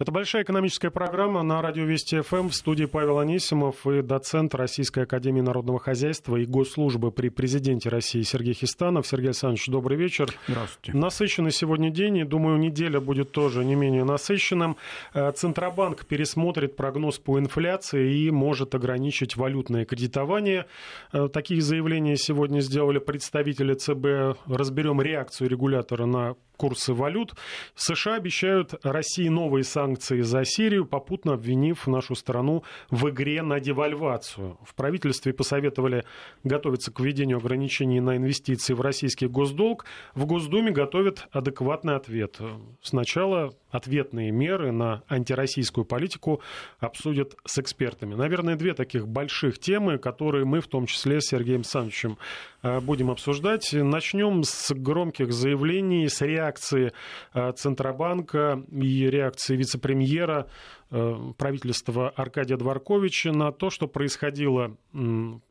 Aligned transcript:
Это 0.00 0.12
большая 0.12 0.44
экономическая 0.44 0.90
программа 0.90 1.42
на 1.42 1.60
радио 1.60 1.82
Вести 1.82 2.20
ФМ 2.20 2.50
в 2.50 2.54
студии 2.54 2.84
Павел 2.84 3.18
Анисимов 3.18 3.84
и 3.84 4.00
доцент 4.00 4.54
Российской 4.54 5.02
Академии 5.02 5.40
Народного 5.40 5.80
Хозяйства 5.80 6.36
и 6.36 6.46
Госслужбы 6.46 7.10
при 7.10 7.30
президенте 7.30 7.88
России 7.88 8.22
Сергей 8.22 8.54
Хистанов. 8.54 9.08
Сергей 9.08 9.30
Александрович, 9.30 9.66
добрый 9.66 9.96
вечер. 9.98 10.32
Здравствуйте. 10.46 10.96
Насыщенный 10.96 11.50
сегодня 11.50 11.90
день, 11.90 12.18
и 12.18 12.22
думаю, 12.22 12.58
неделя 12.58 13.00
будет 13.00 13.32
тоже 13.32 13.64
не 13.64 13.74
менее 13.74 14.04
насыщенным. 14.04 14.76
Э, 15.14 15.32
Центробанк 15.32 16.06
пересмотрит 16.06 16.76
прогноз 16.76 17.18
по 17.18 17.36
инфляции 17.40 18.18
и 18.18 18.30
может 18.30 18.76
ограничить 18.76 19.36
валютное 19.36 19.84
кредитование. 19.84 20.66
Э, 21.12 21.28
такие 21.28 21.60
заявления 21.60 22.16
сегодня 22.16 22.60
сделали 22.60 23.00
представители 23.00 23.74
ЦБ. 23.74 24.38
Разберем 24.46 25.02
реакцию 25.02 25.50
регулятора 25.50 26.06
на 26.06 26.36
курсы 26.58 26.92
валют. 26.92 27.34
США 27.74 28.16
обещают 28.16 28.74
России 28.82 29.28
новые 29.28 29.64
санкции 29.64 30.20
за 30.20 30.44
Сирию, 30.44 30.84
попутно 30.84 31.34
обвинив 31.34 31.86
нашу 31.86 32.14
страну 32.14 32.64
в 32.90 33.08
игре 33.08 33.40
на 33.42 33.60
девальвацию. 33.60 34.58
В 34.62 34.74
правительстве 34.74 35.32
посоветовали 35.32 36.04
готовиться 36.44 36.92
к 36.92 37.00
введению 37.00 37.38
ограничений 37.38 38.00
на 38.00 38.16
инвестиции 38.16 38.74
в 38.74 38.80
российский 38.80 39.28
госдолг. 39.28 39.86
В 40.14 40.26
Госдуме 40.26 40.72
готовят 40.72 41.28
адекватный 41.30 41.94
ответ. 41.94 42.38
Сначала 42.82 43.54
ответные 43.70 44.30
меры 44.30 44.72
на 44.72 45.02
антироссийскую 45.08 45.84
политику 45.84 46.40
обсудят 46.78 47.34
с 47.44 47.58
экспертами. 47.58 48.14
Наверное, 48.14 48.56
две 48.56 48.74
таких 48.74 49.06
больших 49.06 49.58
темы, 49.58 49.98
которые 49.98 50.44
мы, 50.44 50.60
в 50.60 50.66
том 50.66 50.86
числе 50.86 51.20
с 51.20 51.26
Сергеем 51.26 51.60
Александровичем, 51.60 52.18
э, 52.62 52.80
будем 52.80 53.10
обсуждать. 53.10 53.72
Начнем 53.72 54.42
с 54.44 54.72
громких 54.72 55.32
заявлений, 55.32 56.08
с 56.08 56.20
реакции 56.22 56.92
э, 57.34 57.52
Центробанка 57.52 58.62
и 58.70 59.06
реакции 59.10 59.56
вице-премьера 59.56 60.48
э, 60.90 61.14
правительства 61.36 62.10
Аркадия 62.10 62.56
Дворковича 62.56 63.32
на 63.32 63.52
то, 63.52 63.70
что 63.70 63.86
происходило 63.86 64.76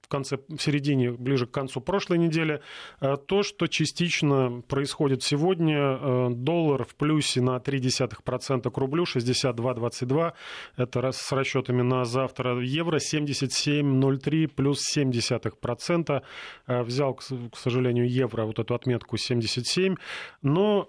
в 0.08 0.10
конце, 0.10 0.38
в 0.48 0.58
середине, 0.58 1.12
ближе 1.12 1.46
к 1.48 1.52
концу 1.52 1.82
прошлой 1.82 2.18
недели. 2.18 2.62
Э, 3.02 3.18
то, 3.18 3.44
что 3.44 3.68
частично 3.68 4.62
происходит 4.68 5.22
сегодня, 5.22 5.78
э, 5.78 6.30
доллар 6.30 6.86
в 6.86 6.96
плюсе 6.96 7.42
на 7.42 7.58
0,3% 7.58 8.72
к 8.72 8.78
рублю, 8.78 9.04
62,22, 9.04 10.32
это 10.78 11.12
с 11.12 11.30
расчетами 11.34 11.82
на 11.82 12.06
завтра, 12.06 12.58
евро 12.62 13.00
77,03 13.00 14.48
плюс 14.48 14.82
0,7%, 14.96 16.22
э, 16.68 16.84
взял, 16.84 17.16
к 17.16 17.58
сожалению, 17.58 18.10
евро 18.10 18.46
вот 18.46 18.60
эту 18.60 18.76
отметку 18.76 19.18
77, 19.18 19.96
но 20.42 20.88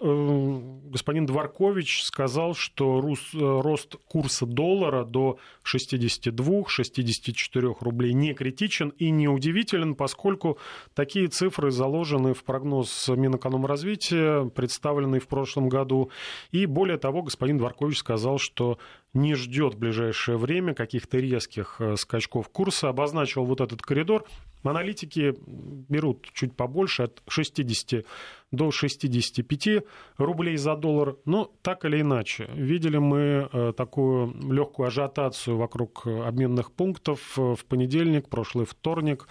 господин 0.92 1.26
Дворкович 1.26 2.04
сказал, 2.04 2.54
что 2.54 3.04
рост 3.32 3.96
курса 4.06 4.46
доллара 4.46 5.04
до 5.04 5.40
62-64 5.64 7.76
рублей 7.80 8.12
не 8.12 8.32
критичен 8.32 8.90
и 8.90 9.07
неудивителен, 9.10 9.94
поскольку 9.94 10.58
такие 10.94 11.28
цифры 11.28 11.70
заложены 11.70 12.34
в 12.34 12.44
прогноз 12.44 13.08
Минэкономразвития, 13.08 14.44
представленный 14.44 15.20
в 15.20 15.28
прошлом 15.28 15.68
году. 15.68 16.10
И 16.50 16.66
более 16.66 16.98
того, 16.98 17.22
господин 17.22 17.58
Дворкович 17.58 17.98
сказал, 17.98 18.38
что 18.38 18.78
не 19.14 19.34
ждет 19.34 19.74
в 19.74 19.78
ближайшее 19.78 20.38
время 20.38 20.74
каких-то 20.74 21.18
резких 21.18 21.76
э, 21.80 21.96
скачков 21.96 22.48
курса, 22.48 22.88
обозначил 22.88 23.44
вот 23.44 23.60
этот 23.60 23.82
коридор. 23.82 24.24
Аналитики 24.62 25.34
берут 25.46 26.28
чуть 26.32 26.56
побольше, 26.56 27.04
от 27.04 27.22
60 27.28 28.04
до 28.50 28.70
65 28.70 29.84
рублей 30.16 30.56
за 30.56 30.76
доллар. 30.76 31.16
Но 31.24 31.50
так 31.62 31.84
или 31.84 32.00
иначе, 32.00 32.48
видели 32.54 32.98
мы 32.98 33.48
э, 33.52 33.72
такую 33.76 34.34
легкую 34.52 34.88
ажиотацию 34.88 35.56
вокруг 35.56 36.06
обменных 36.06 36.72
пунктов 36.72 37.36
в 37.36 37.64
понедельник, 37.68 38.28
прошлый 38.28 38.66
вторник 38.66 39.28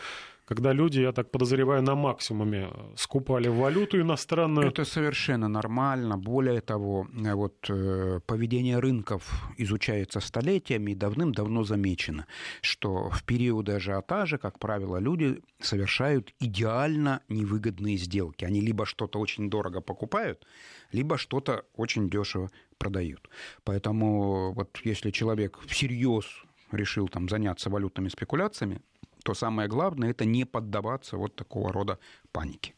когда 0.47 0.73
люди, 0.73 1.01
я 1.01 1.11
так 1.11 1.29
подозреваю, 1.31 1.83
на 1.83 1.95
максимуме 1.95 2.69
скупали 2.95 3.49
валюту 3.49 3.99
иностранную. 3.99 4.67
Это 4.67 4.85
совершенно 4.85 5.49
нормально. 5.49 6.17
Более 6.17 6.61
того, 6.61 7.05
вот 7.35 7.69
э, 7.69 8.21
поведение 8.25 8.79
рынков 8.79 9.51
изучается 9.57 10.21
столетиями 10.21 10.91
и 10.91 10.95
давным-давно 10.95 11.63
замечено, 11.63 12.25
что 12.61 13.09
в 13.09 13.23
периоды 13.23 13.73
ажиотажа, 13.73 14.37
как 14.37 14.57
правило, 14.57 14.99
люди 14.99 15.41
совершают 15.59 16.33
идеально 16.39 17.21
невыгодные 17.27 17.97
сделки. 17.97 18.45
Они 18.45 18.61
либо 18.61 18.85
что-то 18.85 19.19
очень 19.19 19.49
дорого 19.49 19.81
покупают, 19.81 20.47
либо 20.93 21.17
что-то 21.17 21.65
очень 21.75 22.09
дешево 22.09 22.49
продают. 22.77 23.29
Поэтому 23.65 24.53
вот 24.53 24.79
если 24.85 25.11
человек 25.11 25.59
всерьез 25.67 26.25
решил 26.71 27.09
там 27.09 27.27
заняться 27.27 27.69
валютными 27.69 28.07
спекуляциями, 28.07 28.81
то 29.27 29.33
самое 29.33 29.67
главное– 29.67 30.09
это 30.11 30.23
не 30.23 30.45
поддаваться 30.45 31.17
вот 31.17 31.35
такого 31.35 31.73
рода 31.73 31.99
панике. 32.31 32.73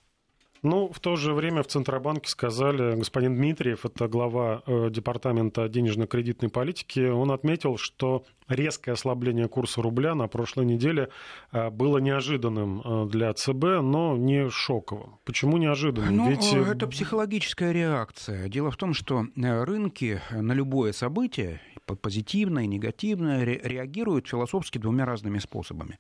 Ну, 0.61 0.91
в 0.91 0.99
то 0.99 1.15
же 1.15 1.33
время 1.33 1.63
в 1.63 1.67
Центробанке 1.67 2.29
сказали, 2.29 2.95
господин 2.95 3.35
Дмитриев, 3.35 3.85
это 3.85 4.07
глава 4.09 4.61
э, 4.65 4.89
Департамента 4.89 5.69
денежно-кредитной 5.69 6.49
политики, 6.49 7.09
он 7.09 7.31
отметил, 7.31 7.77
что 7.77 8.25
резкое 8.49 8.93
ослабление 8.93 9.47
курса 9.47 9.81
рубля 9.81 10.15
на 10.15 10.27
прошлой 10.27 10.65
неделе 10.65 11.09
э, 11.51 11.69
было 11.69 11.99
неожиданным 11.99 12.81
э, 12.81 13.09
для 13.09 13.33
ЦБ, 13.33 13.81
но 13.81 14.17
не 14.17 14.49
шоковым. 14.49 15.19
Почему 15.23 15.57
неожиданным? 15.57 16.15
Ну, 16.15 16.29
Ведь... 16.29 16.51
Это 16.51 16.87
психологическая 16.87 17.71
реакция. 17.71 18.49
Дело 18.49 18.69
в 18.69 18.75
том, 18.75 18.93
что 18.93 19.25
рынки 19.35 20.21
на 20.31 20.51
любое 20.51 20.91
событие, 20.91 21.61
позитивное 22.01 22.65
и 22.65 22.67
негативное, 22.67 23.43
реагируют 23.43 24.27
философски 24.27 24.77
двумя 24.77 25.05
разными 25.05 25.39
способами. 25.39 25.97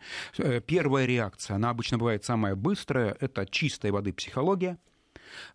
Первая 0.67 1.05
реакция, 1.05 1.55
она 1.55 1.69
обычно 1.69 1.97
бывает 1.97 2.23
самая 2.25 2.55
быстрая, 2.55 3.15
это 3.19 3.45
чистой 3.45 3.91
воды 3.91 4.13
психология, 4.13 4.48
психология 4.49 4.77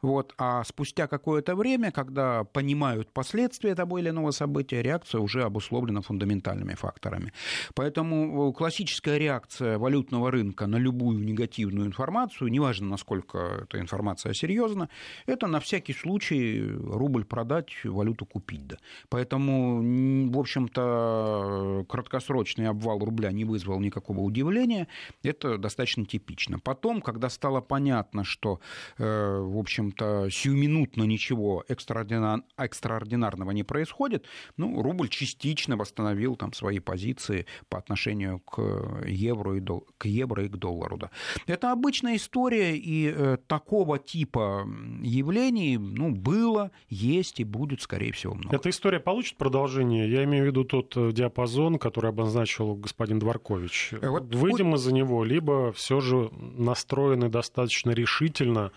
вот. 0.02 0.34
А 0.38 0.64
спустя 0.64 1.06
какое-то 1.06 1.54
время, 1.56 1.90
когда 1.90 2.44
понимают 2.44 3.10
последствия 3.12 3.74
того 3.74 3.98
или 3.98 4.10
иного 4.10 4.30
события, 4.30 4.82
реакция 4.82 5.20
уже 5.20 5.42
обусловлена 5.44 6.00
фундаментальными 6.00 6.74
факторами. 6.74 7.32
Поэтому 7.74 8.50
э, 8.50 8.52
классическая 8.52 9.18
реакция 9.18 9.78
валютного 9.78 10.30
рынка 10.30 10.66
на 10.66 10.76
любую 10.76 11.24
негативную 11.24 11.86
информацию, 11.86 12.50
неважно, 12.50 12.88
насколько 12.88 13.38
эта 13.64 13.80
информация 13.80 14.32
серьезна, 14.32 14.88
это 15.26 15.46
на 15.46 15.60
всякий 15.60 15.92
случай 15.92 16.62
рубль 16.62 17.24
продать, 17.24 17.70
валюту 17.84 18.26
купить. 18.26 18.66
Да. 18.66 18.76
Поэтому, 19.08 20.30
в 20.30 20.38
общем-то, 20.38 21.84
краткосрочный 21.88 22.68
обвал 22.68 22.98
рубля 22.98 23.32
не 23.32 23.44
вызвал 23.44 23.80
никакого 23.80 24.20
удивления. 24.20 24.88
Это 25.22 25.58
достаточно 25.58 26.04
типично. 26.04 26.58
Потом, 26.58 27.00
когда 27.00 27.28
стало 27.28 27.60
понятно, 27.60 28.24
что, 28.24 28.60
э, 28.98 29.38
в 29.38 29.58
общем-то, 29.64 30.28
сиюминутно 30.30 31.02
ничего 31.04 31.64
экстраординар... 31.68 32.42
экстраординарного 32.56 33.50
не 33.50 33.64
происходит, 33.64 34.26
ну, 34.56 34.82
рубль 34.82 35.08
частично 35.08 35.76
восстановил 35.76 36.36
там 36.36 36.52
свои 36.52 36.78
позиции 36.78 37.46
по 37.68 37.78
отношению 37.78 38.40
к 38.40 39.04
евро 39.06 39.56
и, 39.56 39.60
дол... 39.60 39.86
к, 39.98 40.06
евро 40.06 40.44
и 40.44 40.48
к 40.48 40.56
доллару. 40.56 40.96
Да. 40.96 41.10
Это 41.46 41.72
обычная 41.72 42.16
история, 42.16 42.76
и 42.76 43.12
э, 43.14 43.38
такого 43.46 43.98
типа 43.98 44.66
явлений 45.02 45.78
ну, 45.78 46.10
было, 46.10 46.70
есть 46.88 47.40
и 47.40 47.44
будет, 47.44 47.80
скорее 47.80 48.12
всего, 48.12 48.34
много. 48.34 48.56
Эта 48.56 48.70
история 48.70 49.00
получит 49.00 49.36
продолжение? 49.36 50.10
Я 50.10 50.24
имею 50.24 50.44
в 50.44 50.46
виду 50.46 50.64
тот 50.64 50.96
э, 50.96 51.12
диапазон, 51.12 51.78
который 51.78 52.10
обозначил 52.10 52.74
господин 52.74 53.18
Дворкович. 53.18 53.90
Э, 53.92 54.08
вот 54.08 54.34
Выйдем 54.34 54.68
мы 54.68 54.78
за 54.78 54.92
него, 54.92 55.24
либо 55.24 55.72
все 55.72 56.00
же 56.00 56.30
настроены 56.32 57.28
достаточно 57.28 57.90
решительно 57.90 58.72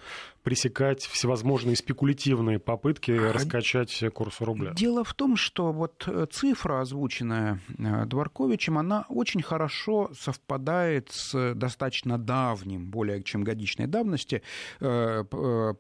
пресекать 0.48 1.02
всевозможные 1.02 1.76
спекулятивные 1.76 2.58
попытки 2.58 3.12
а... 3.12 3.34
раскачать 3.34 4.02
курс 4.14 4.40
рубля? 4.40 4.72
Дело 4.72 5.04
в 5.04 5.14
том, 5.14 5.36
что 5.36 5.74
вот 5.74 6.06
э, 6.08 6.26
цифра, 6.32 6.80
озвученная 6.80 7.60
э, 7.78 8.06
Дворковичем, 8.06 8.78
она 8.78 9.04
очень 9.10 9.42
хорошо 9.42 10.10
совпадает 10.18 11.10
с 11.12 11.54
достаточно 11.54 12.18
давним, 12.18 12.86
более 12.86 13.24
чем 13.24 13.44
годичной 13.44 13.88
давности, 13.88 14.42
э, 14.80 15.26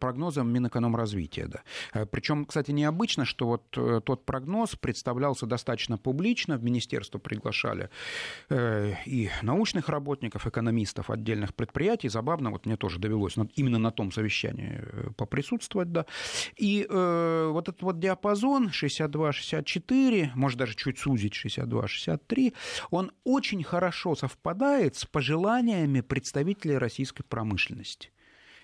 прогнозом 0.01 0.51
Минэкономразвития. 0.51 1.47
Да. 1.47 2.06
Причем, 2.06 2.44
кстати, 2.44 2.71
необычно, 2.71 3.24
что 3.24 3.47
вот 3.47 4.03
тот 4.03 4.25
прогноз 4.25 4.75
представлялся 4.75 5.45
достаточно 5.45 5.97
публично, 5.97 6.57
в 6.57 6.63
министерство 6.65 7.19
приглашали 7.19 7.89
и 8.51 9.30
научных 9.41 9.88
работников, 9.88 10.45
экономистов 10.45 11.09
отдельных 11.09 11.56
предприятий. 11.56 12.09
Забавно, 12.09 12.51
вот 12.51 12.65
мне 12.65 12.75
тоже 12.75 13.00
довелось 13.00 13.38
именно 13.56 13.80
на 13.80 13.91
том 13.91 14.12
совещании 14.12 14.56
совещании 14.57 14.80
э, 14.81 15.09
поприсутствовать, 15.15 15.92
да. 15.92 16.06
И 16.56 16.86
э, 16.89 17.50
вот 17.51 17.69
этот 17.69 17.81
вот 17.81 18.00
диапазон 18.00 18.69
62-64, 18.69 20.31
может 20.36 20.59
даже 20.59 20.75
чуть 20.75 21.00
сузить 21.00 21.33
62-63, 21.33 22.54
он 22.89 23.12
очень 23.24 23.63
хорошо 23.63 24.15
совпадает 24.15 24.95
с 24.95 25.06
пожеланиями 25.06 26.01
представителей 26.01 26.77
российской 26.77 27.24
промышленности. 27.24 28.12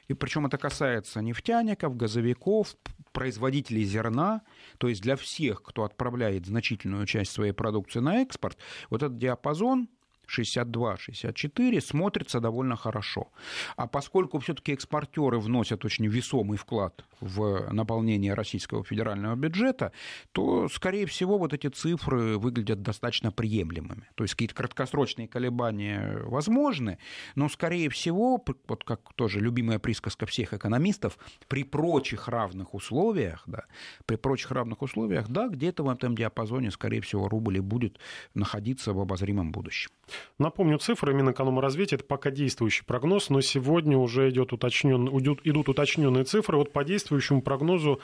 и 0.10 0.14
причем 0.14 0.46
это 0.46 0.58
касается 0.58 1.22
нефтяников, 1.22 1.96
газовиков, 1.96 2.76
производителей 3.14 3.84
зерна, 3.84 4.42
то 4.78 4.88
есть 4.90 5.02
для 5.02 5.16
всех, 5.16 5.62
кто 5.62 5.84
отправляет 5.84 6.46
значительную 6.46 7.06
часть 7.06 7.32
своей 7.32 7.54
продукции 7.54 8.00
на 8.00 8.22
экспорт, 8.22 8.58
вот 8.90 9.04
этот 9.04 9.18
диапазон 9.18 9.88
62-64 10.28 11.82
смотрится 11.82 12.40
довольно 12.40 12.76
хорошо. 12.76 13.32
А 13.76 13.88
поскольку 13.88 14.40
все-таки 14.40 14.74
экспортеры 14.74 15.40
вносят 15.40 15.86
очень 15.86 16.08
весомый 16.08 16.58
вклад 16.58 17.06
в 17.20 17.72
наполнение 17.72 18.34
российского 18.34 18.84
федерального 18.84 19.36
бюджета, 19.36 19.92
то, 20.32 20.68
скорее 20.70 21.06
всего, 21.06 21.38
вот 21.38 21.54
эти 21.54 21.68
цифры 21.68 22.38
выглядят 22.38 22.82
достаточно 22.82 23.32
приемлемыми. 23.32 24.08
То 24.16 24.24
есть 24.24 24.34
какие-то 24.34 24.56
краткосрочные 24.56 25.28
колебания 25.28 26.20
возможны, 26.24 26.98
но, 27.36 27.50
скорее 27.50 27.90
всего, 27.90 28.44
вот 28.68 28.84
как 28.84 29.14
тоже 29.16 29.40
любимая 29.40 29.80
присказка 29.80 30.26
всех 30.26 30.54
экономистов, 30.54 31.18
при 31.48 31.64
прочих 31.64 32.28
равных 32.28 32.74
условиях, 32.74 33.44
да, 33.46 33.66
при 34.06 34.16
прочих 34.16 34.52
равных 34.52 34.82
условиях, 34.82 35.30
да, 35.30 35.48
где-то 35.48 35.84
в 35.84 35.90
этом 35.90 36.16
диапазоне, 36.16 36.72
скорее 36.72 37.02
всего, 37.02 37.30
рубль 37.30 37.58
и 37.58 37.62
будет 37.62 38.00
находиться 38.34 38.94
в 38.94 39.00
обозримом 39.00 39.52
будущем. 39.52 39.92
Напомню, 40.40 40.78
цифры 40.78 41.14
Минэкономразвития– 41.14 41.98
это 41.98 42.06
пока 42.06 42.32
действующий 42.32 42.84
прогноз, 42.86 43.30
но 43.30 43.42
сегодня 43.42 43.98
уже 43.98 44.30
идет 44.30 44.54
уточнен, 44.54 45.08
идут, 45.18 45.42
идут 45.44 45.70
уточненные 45.70 46.24
цифры. 46.24 46.58
Вот 46.58 46.72
по 46.72 46.84
действующему 46.84 47.42
прогнозу 47.42 48.00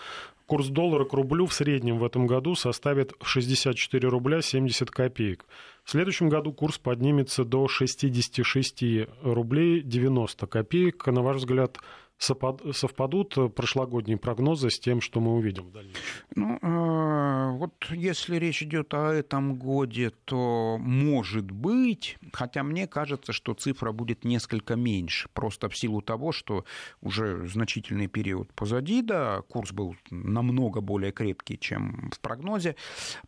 курс 0.45 0.67
доллара 0.67 1.05
к 1.05 1.13
рублю 1.13 1.45
в 1.45 1.53
среднем 1.53 1.97
в 1.99 2.03
этом 2.03 2.27
году 2.27 2.55
составит 2.55 3.13
64 3.21 4.07
рубля 4.07 4.41
70 4.41 4.89
копеек. 4.91 5.45
В 5.83 5.91
следующем 5.91 6.29
году 6.29 6.53
курс 6.53 6.77
поднимется 6.77 7.43
до 7.43 7.67
66 7.67 8.83
рублей 9.23 9.81
90 9.81 10.47
копеек. 10.47 11.05
На 11.07 11.21
ваш 11.21 11.37
взгляд, 11.37 11.77
совпадут 12.19 13.55
прошлогодние 13.55 14.17
прогнозы 14.17 14.69
с 14.69 14.79
тем, 14.79 15.01
что 15.01 15.19
мы 15.19 15.35
увидим 15.35 15.67
в 15.67 15.71
дальнейшем? 15.71 16.03
Ну, 16.35 16.59
э, 16.61 17.51
вот 17.57 17.73
если 17.91 18.35
речь 18.35 18.61
идет 18.61 18.93
о 18.93 19.11
этом 19.11 19.55
годе, 19.55 20.11
то 20.25 20.77
может 20.79 21.49
быть, 21.49 22.17
хотя 22.33 22.63
мне 22.63 22.87
кажется, 22.87 23.31
что 23.33 23.53
цифра 23.53 23.91
будет 23.91 24.25
несколько 24.25 24.75
меньше, 24.75 25.29
просто 25.33 25.69
в 25.69 25.77
силу 25.77 26.01
того, 26.01 26.31
что 26.31 26.65
уже 27.01 27.47
значительный 27.47 28.07
период 28.07 28.51
позади, 28.53 29.01
да, 29.01 29.41
курс 29.47 29.71
был 29.71 29.95
намного 30.11 30.81
более 30.81 31.11
крепкий, 31.11 31.57
чем 31.57 32.11
в 32.13 32.19
прогнозе, 32.19 32.75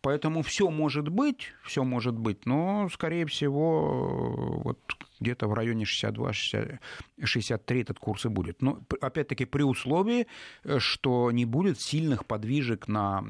поэтому 0.02 0.42
все 0.42 0.70
может 0.70 1.08
быть, 1.08 1.52
все 1.64 1.82
может 1.82 2.14
быть, 2.14 2.46
но, 2.46 2.88
скорее 2.92 3.26
всего, 3.26 4.60
вот 4.64 4.78
где-то 5.22 5.48
в 5.48 5.54
районе 5.54 5.84
62-63 5.84 6.78
этот 7.80 7.98
курс 7.98 8.26
и 8.26 8.28
будет. 8.28 8.62
Но, 8.62 8.80
опять-таки, 9.00 9.44
при 9.44 9.62
условии, 9.62 10.26
э, 10.64 10.78
что 10.78 11.30
не 11.30 11.44
будет 11.44 11.80
сильных 11.80 12.26
подвижек 12.26 12.88
на 12.88 13.22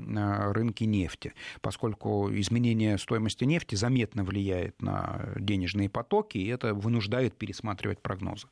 рынке 0.52 0.86
нефти, 0.86 1.34
поскольку 1.60 2.30
изменение 2.32 2.98
стоимости 2.98 3.44
нефти 3.44 3.74
заметно 3.74 4.24
влияет 4.24 4.80
на 4.82 5.28
денежные 5.36 5.88
потоки, 5.88 6.38
и 6.38 6.48
это 6.48 6.74
вынуждает 6.74 7.36
пересматривать 7.36 8.00
прогнозы. 8.00 8.48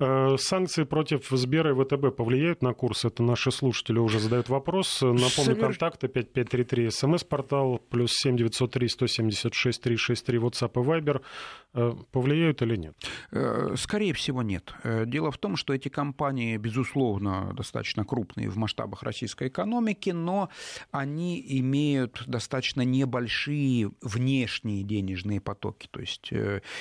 Э, 0.00 0.36
санкции 0.38 0.84
против 0.84 1.26
Сбера 1.28 1.70
и 1.72 1.74
ВТБ 1.74 2.14
повлияют 2.14 2.62
на 2.62 2.72
курс? 2.72 3.04
Это 3.04 3.24
наши 3.24 3.50
слушатели 3.50 3.98
уже 3.98 4.20
задают 4.20 4.48
вопрос. 4.48 5.02
Напомню, 5.02 5.28
Соверш... 5.28 5.60
контакты 5.60 6.06
5533, 6.06 6.90
смс-портал, 6.90 7.80
плюс 7.90 8.12
7903 8.12 8.88
176 8.88 9.82
363, 9.82 10.38
WhatsApp 10.38 10.70
и 10.74 10.86
Viber. 10.86 11.22
Э, 11.74 11.92
повлияют 12.12 12.62
или 12.62 12.76
нет? 12.76 12.94
Э, 13.32 13.74
скорее 13.76 14.12
всего, 14.12 14.42
нет. 14.42 14.72
Дело 14.84 15.32
в 15.32 15.38
том, 15.38 15.56
что 15.56 15.74
эти 15.74 15.88
компании, 15.88 16.56
безусловно, 16.58 17.52
достаточно 17.54 18.04
крупные 18.04 18.48
в 18.48 18.56
масштабах 18.56 19.02
российской 19.02 19.48
экономики, 19.48 20.10
но 20.10 20.48
они 20.92 21.44
имеют 21.58 22.22
достаточно 22.26 22.82
небольшие 22.82 23.90
внешние 24.00 24.84
денежные 24.84 25.40
потоки. 25.40 25.88
То 25.90 26.00
есть 26.00 26.30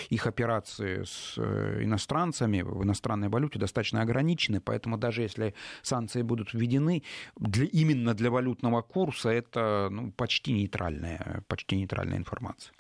их 0.09 0.27
операции 0.27 1.03
с 1.03 1.37
иностранцами 1.37 2.61
в 2.61 2.83
иностранных 2.83 3.06
иностранной 3.07 3.29
валюте 3.29 3.59
достаточно 3.59 4.01
ограничены, 4.01 4.59
поэтому 4.61 4.97
даже 4.97 5.21
если 5.21 5.53
санкции 5.81 6.21
будут 6.23 6.53
введены, 6.53 7.03
для, 7.37 7.65
именно 7.65 8.13
для 8.13 8.29
валютного 8.29 8.81
курса 8.81 9.29
это 9.29 9.89
ну, 9.91 10.11
почти, 10.11 10.53
нейтральная, 10.53 11.43
почти 11.47 11.77
нейтральная 11.77 12.17
информация. 12.17 12.73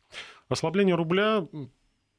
Ослабление 0.49 0.95
рубля 0.95 1.47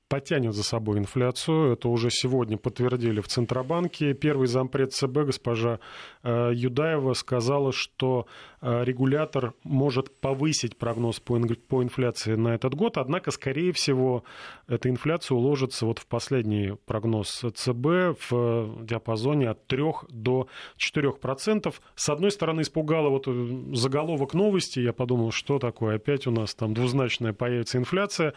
потянет 0.09 0.55
за 0.55 0.63
собой 0.65 0.99
инфляцию. 0.99 1.73
Это 1.73 1.89
уже 1.89 2.11
сегодня 2.11 2.57
подтвердили 2.57 3.21
в 3.21 3.29
Центробанке. 3.29 4.15
Первый 4.15 4.47
зампред 4.47 4.93
ЦБ 4.93 5.27
госпожа 5.27 5.81
э, 6.23 6.51
Юдаева 6.55 7.13
сказала, 7.13 7.73
что 7.73 8.27
э, 8.61 8.85
регулятор 8.85 9.55
может 9.65 10.21
повысить 10.21 10.77
прогноз 10.77 11.21
по 11.21 11.37
инфляции 11.83 12.35
на 12.35 12.55
этот 12.55 12.75
год, 12.75 12.97
однако, 12.97 13.31
скорее 13.31 13.73
всего, 13.73 14.25
эта 14.67 14.89
инфляция 14.89 15.37
уложится 15.37 15.87
вот 15.87 15.99
в 15.99 16.07
последний 16.07 16.75
прогноз 16.87 17.45
ЦБ 17.55 18.19
в 18.31 18.85
диапазоне 18.85 19.51
от 19.51 19.67
3 19.67 19.79
до 20.09 20.49
4 20.77 21.13
процентов. 21.13 21.81
С 21.95 22.09
одной 22.09 22.31
стороны, 22.31 22.63
испугало 22.63 23.11
вот 23.11 23.29
э, 23.29 23.75
заголовок 23.75 24.33
новости. 24.35 24.81
Я 24.81 24.93
подумал, 24.93 25.33
что 25.33 25.59
такое, 25.59 25.97
опять 25.97 26.27
у 26.27 26.31
нас 26.31 26.55
там 26.55 26.73
двузначная 26.73 27.35
появится 27.35 27.79
инфляция. 27.79 28.33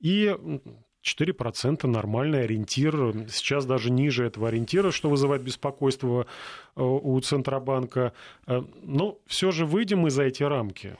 И 0.00 0.34
4% 1.02 1.86
нормальный 1.86 2.44
ориентир. 2.44 3.26
Сейчас 3.28 3.64
даже 3.66 3.90
ниже 3.90 4.24
этого 4.26 4.48
ориентира, 4.48 4.90
что 4.90 5.08
вызывает 5.08 5.42
беспокойство 5.42 6.26
э, 6.76 6.82
у 6.82 7.18
Центробанка. 7.20 8.12
Э, 8.46 8.62
но 8.82 9.18
все 9.26 9.50
же 9.50 9.64
выйдем 9.64 10.00
мы 10.00 10.10
за 10.10 10.24
эти 10.24 10.42
рамки. 10.42 10.96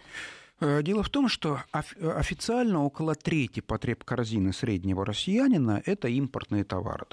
Э, 0.61 0.83
дело 0.83 1.03
в 1.03 1.09
том, 1.09 1.29
что 1.29 1.61
официально 1.73 2.85
около 2.85 3.15
трети 3.15 3.61
потреб 3.61 4.05
корзины 4.05 4.53
среднего 4.53 5.05
россиянина– 5.05 5.83
это 5.87 6.09
импортные 6.09 6.65
товары. 6.65 7.07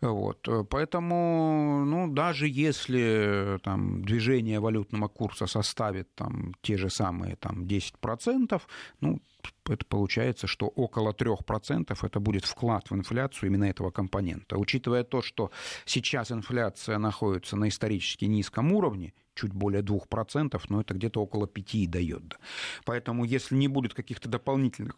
Вот. 0.00 0.48
Поэтому 0.70 1.84
ну, 1.84 2.08
даже 2.12 2.48
если 2.48 3.58
там, 3.62 4.04
движение 4.04 4.60
валютного 4.60 5.08
курса 5.08 5.46
составит 5.46 6.14
там, 6.14 6.54
те 6.62 6.76
же 6.76 6.90
самые 6.90 7.36
там, 7.36 7.64
10%, 7.64 8.62
ну, 9.00 9.20
это 9.68 9.84
получается, 9.86 10.46
что 10.46 10.66
около 10.66 11.12
3% 11.12 11.98
это 12.02 12.20
будет 12.20 12.44
вклад 12.44 12.90
в 12.90 12.94
инфляцию 12.94 13.48
именно 13.50 13.64
этого 13.64 13.90
компонента. 13.90 14.56
Учитывая 14.56 15.04
то, 15.04 15.22
что 15.22 15.50
сейчас 15.84 16.30
инфляция 16.30 16.98
находится 16.98 17.56
на 17.56 17.68
исторически 17.68 18.26
низком 18.26 18.72
уровне, 18.72 19.12
чуть 19.34 19.52
более 19.52 19.82
2%, 19.82 20.60
но 20.68 20.80
это 20.80 20.94
где-то 20.94 21.20
около 21.20 21.46
5% 21.46 21.88
дает. 21.88 22.38
Поэтому 22.84 23.24
если 23.24 23.54
не 23.56 23.68
будет 23.68 23.94
каких-то 23.94 24.28
дополнительных 24.28 24.96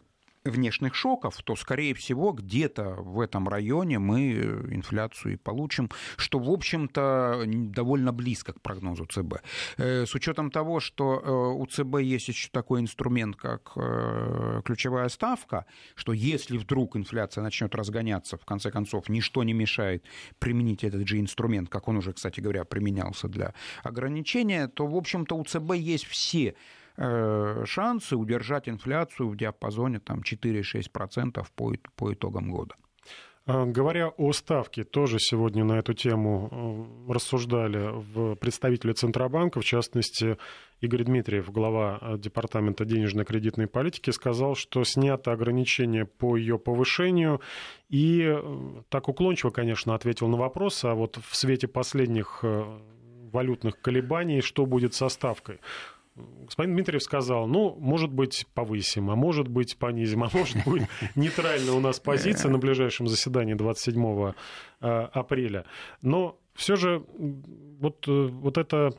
внешних 0.49 0.95
шоков, 0.95 1.37
то, 1.43 1.55
скорее 1.55 1.93
всего, 1.93 2.31
где-то 2.31 2.95
в 2.97 3.19
этом 3.19 3.47
районе 3.47 3.99
мы 3.99 4.31
инфляцию 4.71 5.33
и 5.33 5.37
получим, 5.37 5.89
что, 6.17 6.39
в 6.39 6.49
общем-то, 6.49 7.43
довольно 7.45 8.11
близко 8.11 8.53
к 8.53 8.61
прогнозу 8.61 9.05
ЦБ. 9.05 9.41
Э, 9.77 10.05
с 10.05 10.15
учетом 10.15 10.51
того, 10.51 10.79
что 10.79 11.21
э, 11.23 11.61
у 11.61 11.65
ЦБ 11.65 11.99
есть 12.01 12.27
еще 12.27 12.49
такой 12.51 12.81
инструмент, 12.81 13.35
как 13.35 13.71
э, 13.75 14.61
ключевая 14.65 15.09
ставка, 15.09 15.65
что 15.95 16.13
если 16.13 16.57
вдруг 16.57 16.95
инфляция 16.95 17.43
начнет 17.43 17.75
разгоняться, 17.75 18.37
в 18.37 18.45
конце 18.45 18.71
концов, 18.71 19.09
ничто 19.09 19.43
не 19.43 19.53
мешает 19.53 20.03
применить 20.39 20.83
этот 20.83 21.07
же 21.07 21.19
инструмент, 21.19 21.69
как 21.69 21.87
он 21.87 21.97
уже, 21.97 22.13
кстати 22.13 22.39
говоря, 22.39 22.63
применялся 22.65 23.27
для 23.27 23.53
ограничения, 23.83 24.67
то, 24.67 24.87
в 24.87 24.95
общем-то, 24.95 25.35
у 25.35 25.43
ЦБ 25.43 25.73
есть 25.75 26.05
все 26.05 26.47
Э, 26.47 26.55
шансы 26.97 28.15
удержать 28.15 28.67
инфляцию 28.67 29.29
в 29.29 29.37
диапазоне 29.37 29.99
там, 29.99 30.21
4-6% 30.21 31.45
по, 31.55 31.73
по 31.95 32.13
итогам 32.13 32.51
года. 32.51 32.75
А, 33.47 33.65
говоря 33.65 34.09
о 34.09 34.33
ставке, 34.33 34.83
тоже 34.83 35.19
сегодня 35.19 35.63
на 35.63 35.79
эту 35.79 35.93
тему 35.93 36.49
э, 37.07 37.13
рассуждали 37.13 38.35
представители 38.35 38.91
Центробанка, 38.91 39.61
в 39.61 39.65
частности, 39.65 40.37
Игорь 40.81 41.05
Дмитриев, 41.05 41.49
глава 41.49 41.97
э, 42.01 42.17
Департамента 42.17 42.83
денежно-кредитной 42.83 43.67
политики, 43.67 44.09
сказал, 44.09 44.55
что 44.55 44.83
снято 44.83 45.31
ограничение 45.31 46.05
по 46.05 46.35
ее 46.35 46.59
повышению. 46.59 47.39
И 47.87 48.37
так 48.89 49.07
уклончиво, 49.07 49.51
конечно, 49.51 49.95
ответил 49.95 50.27
на 50.27 50.35
вопрос, 50.35 50.83
а 50.83 50.93
вот 50.93 51.17
в 51.17 51.33
свете 51.33 51.69
последних 51.69 52.43
валютных 52.43 53.79
колебаний, 53.79 54.41
что 54.41 54.65
будет 54.65 54.93
со 54.93 55.07
ставкой? 55.07 55.59
Господин 56.45 56.75
Дмитриев 56.75 57.03
сказал, 57.03 57.47
ну, 57.47 57.75
может 57.79 58.11
быть, 58.11 58.45
повысим, 58.53 59.09
а 59.09 59.15
может 59.15 59.47
быть, 59.47 59.77
понизим, 59.77 60.23
а 60.23 60.29
может 60.33 60.57
быть, 60.65 60.83
нейтральная 61.15 61.73
у 61.73 61.79
нас 61.79 61.99
позиция 61.99 62.49
на 62.51 62.57
ближайшем 62.57 63.07
заседании 63.07 63.53
27 63.53 64.33
э, 64.81 64.87
апреля. 64.87 65.65
Но 66.01 66.39
все 66.53 66.75
же 66.75 67.03
вот, 67.79 68.07
э, 68.07 68.27
вот 68.27 68.57
это 68.57 68.91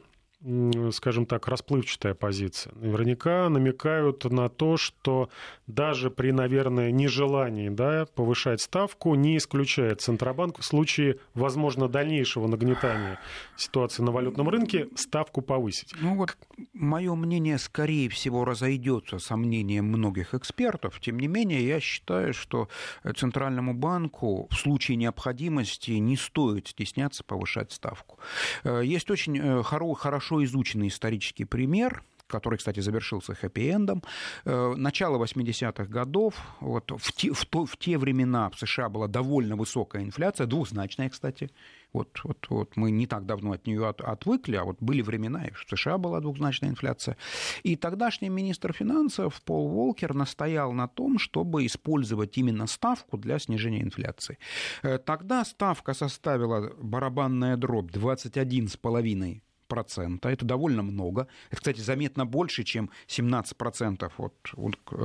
скажем 0.92 1.26
так, 1.26 1.48
расплывчатая 1.48 2.14
позиция. 2.14 2.72
Наверняка 2.76 3.48
намекают 3.48 4.24
на 4.24 4.48
то, 4.48 4.76
что 4.76 5.30
даже 5.66 6.10
при, 6.10 6.30
наверное, 6.30 6.92
нежелании 6.92 7.70
да, 7.70 8.06
повышать 8.14 8.60
ставку 8.60 9.16
не 9.16 9.36
исключает 9.36 10.00
Центробанк 10.00 10.60
в 10.60 10.64
случае, 10.64 11.18
возможно, 11.34 11.88
дальнейшего 11.88 12.46
нагнетания 12.46 13.18
ситуации 13.56 14.02
на 14.02 14.12
валютном 14.12 14.48
рынке 14.48 14.88
ставку 14.94 15.42
повысить. 15.42 15.92
Ну 16.00 16.14
вот 16.14 16.36
мое 16.72 17.14
мнение, 17.16 17.58
скорее 17.58 18.08
всего, 18.08 18.44
разойдется 18.44 19.18
со 19.18 19.36
мнением 19.36 19.86
многих 19.86 20.34
экспертов. 20.34 21.00
Тем 21.00 21.18
не 21.18 21.26
менее, 21.26 21.66
я 21.66 21.80
считаю, 21.80 22.32
что 22.32 22.68
Центральному 23.16 23.74
банку 23.74 24.46
в 24.50 24.54
случае 24.54 24.96
необходимости 24.98 25.92
не 25.92 26.16
стоит 26.16 26.68
стесняться 26.68 27.24
повышать 27.24 27.72
ставку. 27.72 28.20
Э, 28.62 28.82
есть 28.84 29.10
очень 29.10 29.36
э, 29.36 29.62
хороший 29.64 30.27
хорошо 30.28 30.44
изученный 30.44 30.88
исторический 30.88 31.44
пример, 31.44 32.02
который, 32.26 32.58
кстати, 32.58 32.80
завершился 32.80 33.32
хэппи-эндом. 33.32 34.02
Э, 34.44 34.74
начало 34.76 35.24
80-х 35.24 35.84
годов, 35.86 36.34
вот, 36.60 36.90
в, 36.90 37.12
те, 37.12 37.32
в, 37.32 37.44
то, 37.46 37.64
в 37.64 37.76
те 37.76 37.96
времена 37.96 38.50
в 38.50 38.58
США 38.58 38.88
была 38.88 39.08
довольно 39.08 39.56
высокая 39.56 40.02
инфляция, 40.02 40.46
двузначная, 40.46 41.08
кстати. 41.08 41.50
Вот, 41.94 42.20
вот, 42.24 42.46
вот 42.50 42.76
мы 42.76 42.90
не 42.90 43.06
так 43.06 43.24
давно 43.24 43.52
от 43.52 43.66
нее 43.66 43.88
от, 43.88 44.02
отвыкли, 44.02 44.56
а 44.56 44.64
вот 44.64 44.76
были 44.80 45.02
времена, 45.02 45.46
и 45.46 45.50
в 45.52 45.64
США 45.70 45.96
была 45.96 46.20
двузначная 46.20 46.70
инфляция. 46.70 47.16
И 47.64 47.76
тогдашний 47.76 48.28
министр 48.28 48.74
финансов 48.74 49.40
Пол 49.42 49.68
Волкер 49.68 50.14
настоял 50.14 50.72
на 50.72 50.86
том, 50.86 51.18
чтобы 51.18 51.64
использовать 51.64 52.36
именно 52.38 52.66
ставку 52.66 53.16
для 53.16 53.38
снижения 53.38 53.82
инфляции. 53.82 54.36
Э, 54.82 54.98
тогда 54.98 55.44
ставка 55.44 55.94
составила 55.94 56.74
барабанная 56.78 57.56
дробь 57.56 57.90
21,5 57.90 59.40
процента. 59.68 60.28
Это 60.28 60.44
довольно 60.44 60.82
много. 60.82 61.28
Это, 61.50 61.56
кстати, 61.56 61.80
заметно 61.80 62.26
больше, 62.26 62.64
чем 62.64 62.90
17 63.06 63.56
процентов, 63.56 64.12
вот, 64.18 64.34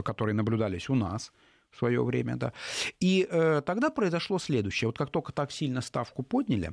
которые 0.03 0.35
наблюдались 0.35 0.89
у 0.89 0.95
нас 0.95 1.31
в 1.73 1.77
свое 1.77 2.03
время, 2.03 2.35
да. 2.35 2.53
И 2.99 3.27
э, 3.29 3.61
тогда 3.65 3.89
произошло 3.89 4.39
следующее. 4.39 4.87
Вот 4.87 4.97
как 4.97 5.09
только 5.09 5.31
так 5.31 5.51
сильно 5.51 5.81
ставку 5.81 6.23
подняли, 6.23 6.71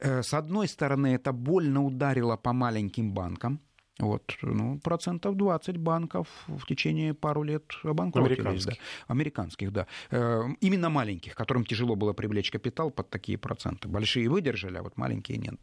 э, 0.00 0.22
с 0.22 0.34
одной 0.34 0.68
стороны, 0.68 1.14
это 1.14 1.32
больно 1.32 1.84
ударило 1.84 2.36
по 2.36 2.52
маленьким 2.52 3.12
банкам, 3.12 3.60
вот, 4.00 4.36
ну, 4.42 4.80
процентов 4.80 5.36
20 5.36 5.76
банков 5.76 6.26
в 6.48 6.66
течение 6.66 7.14
пару 7.14 7.44
лет 7.44 7.62
обанкротились. 7.84 8.38
Американских. 8.38 8.74
Да. 8.74 9.14
Американских, 9.14 9.72
да. 9.72 9.86
Э, 10.10 10.42
именно 10.60 10.90
маленьких, 10.90 11.36
которым 11.36 11.64
тяжело 11.64 11.94
было 11.94 12.12
привлечь 12.12 12.50
капитал 12.50 12.90
под 12.90 13.08
такие 13.10 13.38
проценты. 13.38 13.86
Большие 13.86 14.28
выдержали, 14.28 14.78
а 14.78 14.82
вот 14.82 14.96
маленькие 14.96 15.38
нет. 15.38 15.60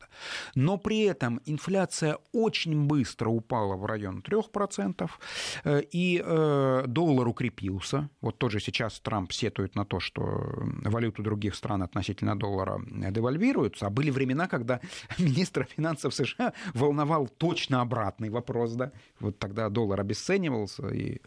Но 0.55 0.77
при 0.77 1.01
этом 1.01 1.41
инфляция 1.45 2.17
очень 2.31 2.87
быстро 2.87 3.29
упала 3.29 3.75
в 3.75 3.85
район 3.85 4.23
3%, 4.25 5.09
э, 5.65 5.81
и 5.91 6.23
э, 6.25 6.83
доллар 6.87 7.27
укрепился. 7.27 8.09
Вот 8.21 8.37
тоже 8.37 8.61
сейчас 8.61 8.99
Трамп 9.01 9.33
сетует 9.33 9.75
на 9.75 9.83
то, 9.83 9.99
что 9.99 10.21
валюты 10.85 11.21
других 11.21 11.55
стран 11.55 11.83
относительно 11.83 12.39
доллара 12.39 12.81
девальвируются. 12.87 13.87
А 13.87 13.89
были 13.89 14.09
времена, 14.09 14.47
когда 14.47 14.79
министр 15.17 15.65
финансов 15.65 16.13
США 16.13 16.53
волновал 16.73 17.27
точно 17.27 17.81
обратно 17.81 18.20
понятный 18.21 18.29
вопрос, 18.29 18.73
да. 18.73 18.91
Вот 19.19 19.39
тогда 19.39 19.69
доллар 19.69 19.99
обесценивался, 19.99 20.87
и 20.87 21.21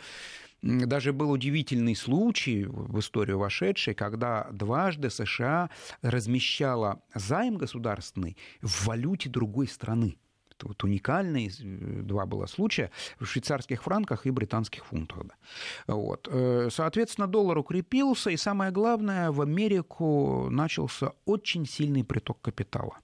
даже 0.62 1.12
был 1.12 1.30
удивительный 1.30 1.94
случай 1.94 2.64
в 2.64 2.98
историю 2.98 3.38
вошедший, 3.38 3.94
когда 3.94 4.48
дважды 4.52 5.10
США 5.10 5.68
размещала 6.02 7.00
займ 7.14 7.56
государственный 7.56 8.36
в 8.62 8.86
валюте 8.86 9.28
другой 9.28 9.66
страны. 9.66 10.16
Это 10.56 10.68
вот 10.68 10.84
уникальные 10.84 11.48
э, 11.48 12.02
два 12.02 12.26
было 12.26 12.46
случая 12.46 12.90
в 13.18 13.26
швейцарских 13.26 13.82
франках 13.82 14.26
и 14.26 14.30
британских 14.30 14.84
фунтах. 14.86 15.24
Да. 15.24 15.94
Вот. 15.94 16.28
Э, 16.30 16.68
соответственно, 16.70 17.26
доллар 17.26 17.58
укрепился, 17.58 18.30
и 18.30 18.36
самое 18.36 18.70
главное, 18.70 19.30
в 19.30 19.40
Америку 19.40 20.48
начался 20.50 21.10
очень 21.26 21.66
сильный 21.66 22.04
приток 22.04 22.40
капитала 22.40 22.98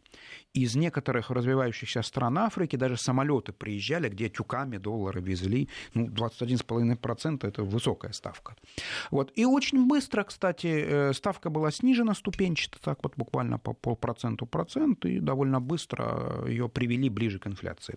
из 0.53 0.75
некоторых 0.77 1.31
развивающихся 1.31 2.03
стран 2.03 2.39
Африки 2.39 2.77
даже 2.77 2.97
самолеты 2.97 3.53
приезжали, 3.53 4.09
где 4.09 4.29
тюками 4.29 4.79
доллары 4.79 5.21
везли. 5.21 5.69
Ну, 5.95 6.09
21,5% 6.09 7.47
это 7.47 7.63
высокая 7.63 8.13
ставка. 8.13 8.57
Вот. 9.11 9.33
И 9.39 9.45
очень 9.45 9.87
быстро, 9.87 10.25
кстати, 10.25 10.67
э, 10.67 11.13
ставка 11.15 11.51
была 11.51 11.71
снижена 11.71 12.15
ступенчато, 12.15 12.79
так 12.81 12.99
вот 13.03 13.17
буквально 13.17 13.59
по 13.59 13.73
полпроценту 13.75 14.47
процент, 14.47 15.05
и 15.05 15.21
довольно 15.21 15.61
быстро 15.61 16.45
ее 16.49 16.69
привели 16.69 17.09
ближе 17.09 17.39
к 17.39 17.47
инфляции. 17.47 17.97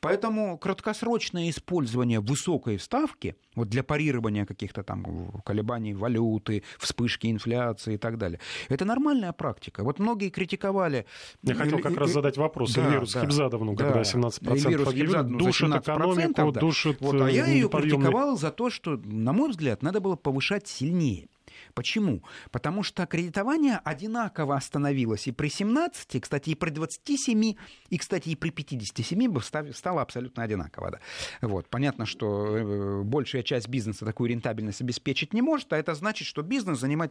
Поэтому 0.00 0.58
краткосрочное 0.58 1.50
использование 1.50 2.20
высокой 2.20 2.78
ставки 2.78 3.36
вот 3.54 3.68
для 3.68 3.82
парирования 3.82 4.44
каких-то 4.44 4.82
там 4.82 5.40
колебаний 5.44 5.94
валюты, 5.94 6.62
вспышки 6.78 7.30
инфляции 7.30 7.94
и 7.94 7.98
так 7.98 8.18
далее, 8.18 8.38
это 8.68 8.84
нормальная 8.84 9.32
практика. 9.32 9.82
Вот 9.84 9.98
многие 9.98 10.30
критиковали... 10.30 11.06
Я 11.46 11.54
хотел 11.54 11.78
как 11.78 11.96
раз 11.96 12.10
задать 12.10 12.36
вопрос 12.36 12.74
да, 12.74 12.86
Эльвиру 12.86 13.06
Схибзадовну, 13.06 13.74
да, 13.74 13.84
когда 13.84 14.02
17% 14.02 14.66
Эльвиру 14.66 14.88
объявили, 14.88 15.38
душит 15.38 15.70
экономику, 15.74 16.52
да. 16.52 16.60
душит 16.60 17.00
вот, 17.00 17.20
А 17.20 17.30
я 17.30 17.46
ее 17.46 17.68
критиковал 17.68 18.36
за 18.36 18.50
то, 18.50 18.68
что, 18.68 19.00
на 19.04 19.32
мой 19.32 19.50
взгляд, 19.50 19.82
надо 19.82 20.00
было 20.00 20.16
повышать 20.16 20.66
сильнее. 20.66 21.28
Почему? 21.76 22.22
Потому 22.52 22.82
что 22.82 23.04
кредитование 23.04 23.82
одинаково 23.84 24.56
остановилось 24.56 25.26
и 25.26 25.32
при 25.32 25.48
17, 25.48 26.22
кстати, 26.22 26.48
и 26.48 26.54
при 26.54 26.70
27, 26.70 27.54
и, 27.90 27.98
кстати, 27.98 28.30
и 28.30 28.34
при 28.34 28.48
57 28.48 29.28
бы 29.28 29.42
стало 29.42 30.00
абсолютно 30.00 30.42
одинаково. 30.42 30.92
Да. 30.92 31.00
Вот. 31.42 31.68
Понятно, 31.68 32.06
что 32.06 32.56
э, 32.56 33.02
большая 33.02 33.42
часть 33.42 33.68
бизнеса 33.68 34.06
такую 34.06 34.30
рентабельность 34.30 34.80
обеспечить 34.80 35.34
не 35.34 35.42
может, 35.42 35.70
а 35.74 35.76
это 35.76 35.94
значит, 35.94 36.26
что 36.26 36.40
бизнес 36.40 36.78
занимать 36.78 37.10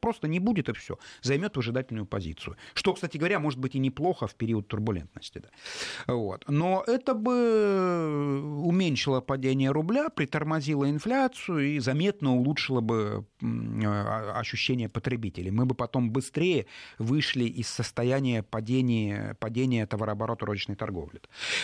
просто 0.00 0.28
не 0.28 0.40
будет 0.40 0.70
и 0.70 0.72
все, 0.72 0.98
займет 1.20 1.54
выжидательную 1.58 2.06
позицию. 2.06 2.56
Что, 2.72 2.94
кстати 2.94 3.18
говоря, 3.18 3.38
может 3.38 3.58
быть 3.58 3.74
и 3.74 3.78
неплохо 3.78 4.26
в 4.26 4.34
период 4.34 4.66
турбулентности. 4.66 5.40
Да. 5.40 6.14
Вот. 6.14 6.42
Но 6.48 6.82
это 6.86 7.12
бы 7.12 8.62
уменьшило 8.62 9.20
падение 9.20 9.72
рубля, 9.72 10.08
притормозило 10.08 10.88
инфляцию 10.88 11.74
и 11.74 11.78
заметно 11.80 12.34
улучшило 12.34 12.80
бы 12.80 13.26
ощущение 14.06 14.88
потребителей. 14.88 15.50
Мы 15.50 15.66
бы 15.66 15.74
потом 15.74 16.10
быстрее 16.10 16.66
вышли 16.98 17.44
из 17.44 17.68
состояния 17.68 18.42
падения, 18.42 19.36
падения 19.40 19.86
товарооборота 19.86 20.46
розничной 20.46 20.76
торговли. 20.76 21.20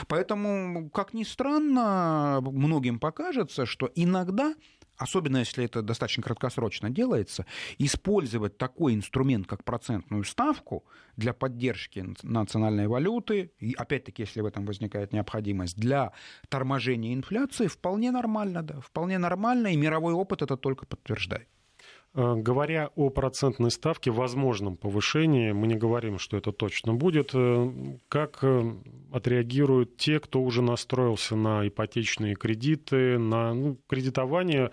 Поэтому, 0.09 0.91
как 0.91 1.15
ни 1.15 1.25
странно, 1.25 2.41
многим 2.43 2.99
покажется, 2.99 3.67
что 3.67 3.91
иногда 3.95 4.55
особенно 4.97 5.39
если 5.39 5.65
это 5.65 5.83
достаточно 5.83 6.23
краткосрочно 6.23 6.91
делается, 6.91 7.47
использовать 7.79 8.59
такой 8.59 8.95
инструмент, 8.95 9.47
как 9.47 9.65
процентную 9.65 10.25
ставку 10.25 10.85
для 11.17 11.33
поддержки 11.33 12.05
национальной 12.23 12.87
валюты, 12.87 13.53
и 13.59 13.75
опять-таки, 13.75 14.23
если 14.23 14.41
в 14.41 14.47
этом 14.47 14.65
возникает 14.65 15.13
необходимость, 15.13 15.77
для 15.77 16.13
торможения 16.49 17.15
инфляции, 17.15 17.67
вполне 17.67 18.11
нормально, 18.11 18.63
да, 18.63 18.81
вполне 18.81 19.19
нормально, 19.19 19.69
и 19.69 19.77
мировой 19.77 20.15
опыт 20.15 20.43
это 20.43 20.57
только 20.57 20.87
подтверждает. 20.87 21.49
Э, 22.14 22.35
говоря 22.37 22.90
о 22.95 23.09
процентной 23.09 23.71
ставке, 23.71 24.11
возможном 24.11 24.76
повышении, 24.76 25.52
мы 25.52 25.66
не 25.66 25.76
говорим, 25.76 26.19
что 26.19 26.37
это 26.37 26.52
точно 26.52 26.92
будет. 26.95 27.31
Э, 27.35 27.73
как 28.09 28.38
э, 28.42 28.75
отреагируют 29.12 29.97
те, 29.97 30.21
кто 30.21 30.42
уже 30.42 30.61
настроился 30.61 31.37
на 31.37 31.66
ипотечные 31.66 32.35
кредиты, 32.35 33.19
на 33.19 33.54
ну, 33.54 33.78
кредитование? 33.88 34.71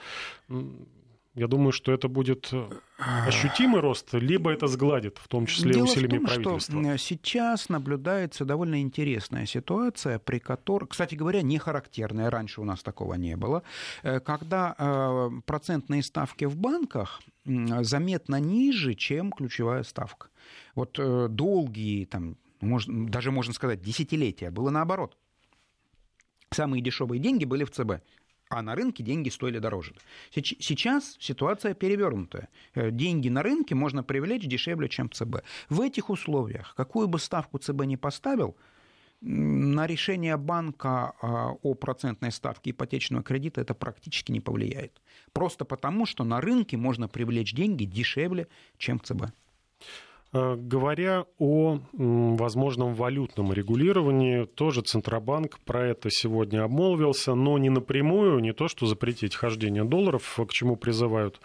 Я 1.40 1.48
думаю, 1.48 1.72
что 1.72 1.94
это 1.94 2.10
будет 2.10 2.50
э, 2.52 2.70
ощутимый 2.98 3.80
рост, 3.80 4.14
либо 4.14 4.52
это 4.52 4.68
сгладит, 4.68 5.20
в 5.20 5.30
том 5.30 5.46
числе 5.46 5.72
Дело 5.72 5.86
усилиями 5.86 6.18
в 6.18 6.28
том, 6.28 6.44
правительства. 6.44 6.82
Что 6.82 6.98
сейчас 6.98 7.70
наблюдается 7.70 8.44
довольно 8.44 8.82
интересная 8.82 9.46
ситуация, 9.46 10.20
при 10.20 10.40
которой, 10.40 10.86
кстати 10.86 11.16
говоря, 11.16 11.42
не 11.42 11.58
характерная, 11.58 12.30
раньше 12.30 12.60
у 12.60 12.66
нас 12.66 12.84
такого 12.84 13.14
не 13.14 13.38
было, 13.38 13.64
э, 14.04 14.20
когда 14.20 14.76
э, 14.78 15.30
процентные 15.46 16.04
ставки 16.04 16.44
в 16.44 16.58
банках 16.58 17.22
заметно 17.46 18.36
ниже, 18.36 18.94
чем 18.94 19.32
ключевая 19.32 19.84
ставка. 19.84 20.28
Вот 20.76 21.00
долгие, 21.30 22.04
там, 22.04 22.36
даже 22.60 23.32
можно 23.32 23.54
сказать, 23.54 23.82
десятилетия 23.82 24.52
было 24.52 24.72
наоборот. 24.72 25.18
Самые 26.52 26.84
дешевые 26.84 27.22
деньги 27.22 27.46
были 27.46 27.64
в 27.64 27.72
ЦБ 27.72 28.02
а 28.50 28.64
на 28.64 28.76
рынке 28.76 29.04
деньги 29.04 29.30
стоили 29.30 29.60
дороже. 29.60 29.94
Сейчас 30.32 31.16
ситуация 31.20 31.76
перевернутая. 31.76 32.50
Э, 32.74 32.90
деньги 32.92 33.30
на 33.30 33.44
рынке 33.44 33.76
можно 33.76 34.04
привлечь 34.04 34.48
дешевле, 34.48 34.90
чем 34.90 35.10
ЦБ. 35.12 35.44
В 35.70 35.82
этих 35.82 36.10
условиях, 36.10 36.74
какую 36.76 37.08
бы 37.08 37.20
ставку 37.20 37.60
ЦБ 37.60 37.86
не 37.86 37.96
поставил, 37.96 38.58
на 39.22 39.86
решение 39.86 40.38
банка 40.38 41.14
а, 41.22 41.52
о 41.62 41.74
процентной 41.74 42.32
ставке 42.32 42.72
ипотечного 42.72 43.22
кредита 43.22 43.60
это 43.60 43.74
практически 43.74 44.32
не 44.32 44.40
повлияет. 44.40 45.02
Просто 45.34 45.66
потому, 45.66 46.06
что 46.06 46.24
на 46.24 46.40
рынке 46.40 46.78
можно 46.78 47.10
привлечь 47.10 47.54
деньги 47.54 47.84
дешевле, 47.84 48.48
чем 48.78 49.00
ЦБ. 49.02 49.26
Э, 50.32 50.56
говоря 50.56 51.26
о 51.40 51.80
возможном 51.94 52.94
валютном 52.94 53.52
регулировании, 53.52 54.46
тоже 54.46 54.82
Центробанк 54.82 55.60
про 55.62 55.88
это 55.88 56.10
сегодня 56.12 56.64
обмолвился, 56.64 57.34
но 57.34 57.58
не 57.58 57.70
напрямую, 57.70 58.40
не 58.40 58.54
то 58.54 58.68
что 58.68 58.86
запретить 58.86 59.36
хождение 59.36 59.84
долларов, 59.84 60.40
к 60.48 60.52
чему 60.52 60.76
призывают 60.76 61.42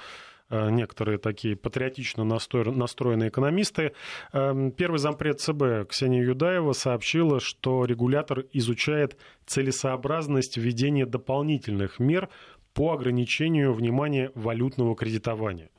э, 0.51 0.69
некоторые 0.71 1.17
такие 1.17 1.57
патриотично 1.57 2.25
настроенные 2.25 3.31
экономисты. 3.31 3.93
Эм, 4.35 4.71
первый 4.71 4.99
зампред 4.99 5.41
ЦБ 5.41 5.89
Ксения 5.89 6.23
Юдаева 6.23 6.73
сообщила, 6.73 7.41
что 7.41 7.87
регулятор 7.87 8.45
изучает 8.53 9.17
целесообразность 9.47 10.59
введения 10.59 11.07
дополнительных 11.07 11.99
мер 11.99 12.29
по 12.75 12.93
ограничению 12.93 13.73
внимания 13.73 14.31
валютного 14.35 14.95
кредитования 14.95 15.71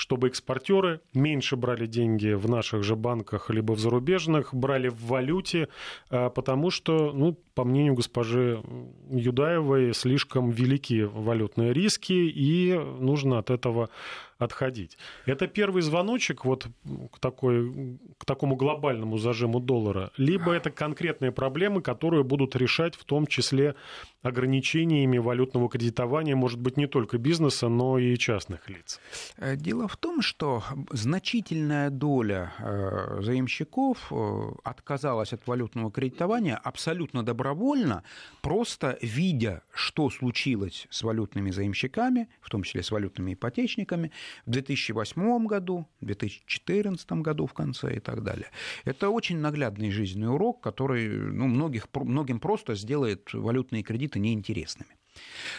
чтобы 0.00 0.28
экспортеры 0.28 1.02
меньше 1.12 1.56
брали 1.56 1.84
деньги 1.84 2.32
в 2.32 2.48
наших 2.48 2.82
же 2.82 2.96
банках 2.96 3.50
либо 3.50 3.72
в 3.72 3.78
зарубежных, 3.78 4.54
брали 4.54 4.88
в 4.88 5.04
валюте, 5.04 5.68
а, 6.08 6.30
потому 6.30 6.70
что, 6.70 7.12
ну, 7.12 7.36
по 7.54 7.64
мнению 7.64 7.92
госпожи 7.92 8.62
Юдаевой, 9.10 9.92
слишком 9.92 10.48
велики 10.48 11.02
валютные 11.02 11.74
риски, 11.74 12.14
и 12.14 12.72
нужно 12.98 13.38
от 13.38 13.50
этого 13.50 13.90
отходить. 14.38 14.96
Это 15.26 15.46
первый 15.46 15.82
звоночек 15.82 16.46
вот 16.46 16.66
к, 17.12 17.18
такой, 17.18 17.98
к 18.16 18.24
такому 18.24 18.56
глобальному 18.56 19.18
зажиму 19.18 19.60
доллара, 19.60 20.10
либо 20.16 20.52
это 20.52 20.70
конкретные 20.70 21.30
проблемы, 21.30 21.82
которые 21.82 22.24
будут 22.24 22.56
решать 22.56 22.94
в 22.94 23.04
том 23.04 23.26
числе 23.26 23.74
ограничениями 24.22 25.18
валютного 25.18 25.68
кредитования, 25.68 26.36
может 26.36 26.58
быть, 26.58 26.78
не 26.78 26.86
только 26.86 27.18
бизнеса, 27.18 27.68
но 27.68 27.98
и 27.98 28.16
частных 28.16 28.70
лиц. 28.70 28.98
Э, 29.36 29.56
дело 29.56 29.88
в 29.90 29.96
том, 29.96 30.22
что 30.22 30.62
значительная 30.90 31.90
доля 31.90 32.52
э, 32.58 33.22
заемщиков 33.22 33.98
э, 34.12 34.52
отказалась 34.62 35.32
от 35.32 35.44
валютного 35.48 35.90
кредитования 35.90 36.56
абсолютно 36.56 37.24
добровольно, 37.24 38.04
просто 38.40 38.96
видя, 39.02 39.62
что 39.74 40.08
случилось 40.08 40.86
с 40.90 41.02
валютными 41.02 41.50
заемщиками, 41.50 42.28
в 42.40 42.50
том 42.50 42.62
числе 42.62 42.84
с 42.84 42.92
валютными 42.92 43.34
ипотечниками, 43.34 44.12
в 44.46 44.50
2008 44.50 45.46
году, 45.46 45.88
в 46.00 46.04
2014 46.04 47.12
году 47.12 47.46
в 47.46 47.52
конце 47.52 47.96
и 47.96 48.00
так 48.00 48.22
далее. 48.22 48.46
Это 48.84 49.10
очень 49.10 49.38
наглядный 49.38 49.90
жизненный 49.90 50.32
урок, 50.32 50.60
который 50.60 51.08
ну, 51.08 51.48
многих, 51.48 51.88
многим 51.94 52.38
просто 52.38 52.76
сделает 52.76 53.32
валютные 53.32 53.82
кредиты 53.82 54.20
неинтересными. 54.20 54.99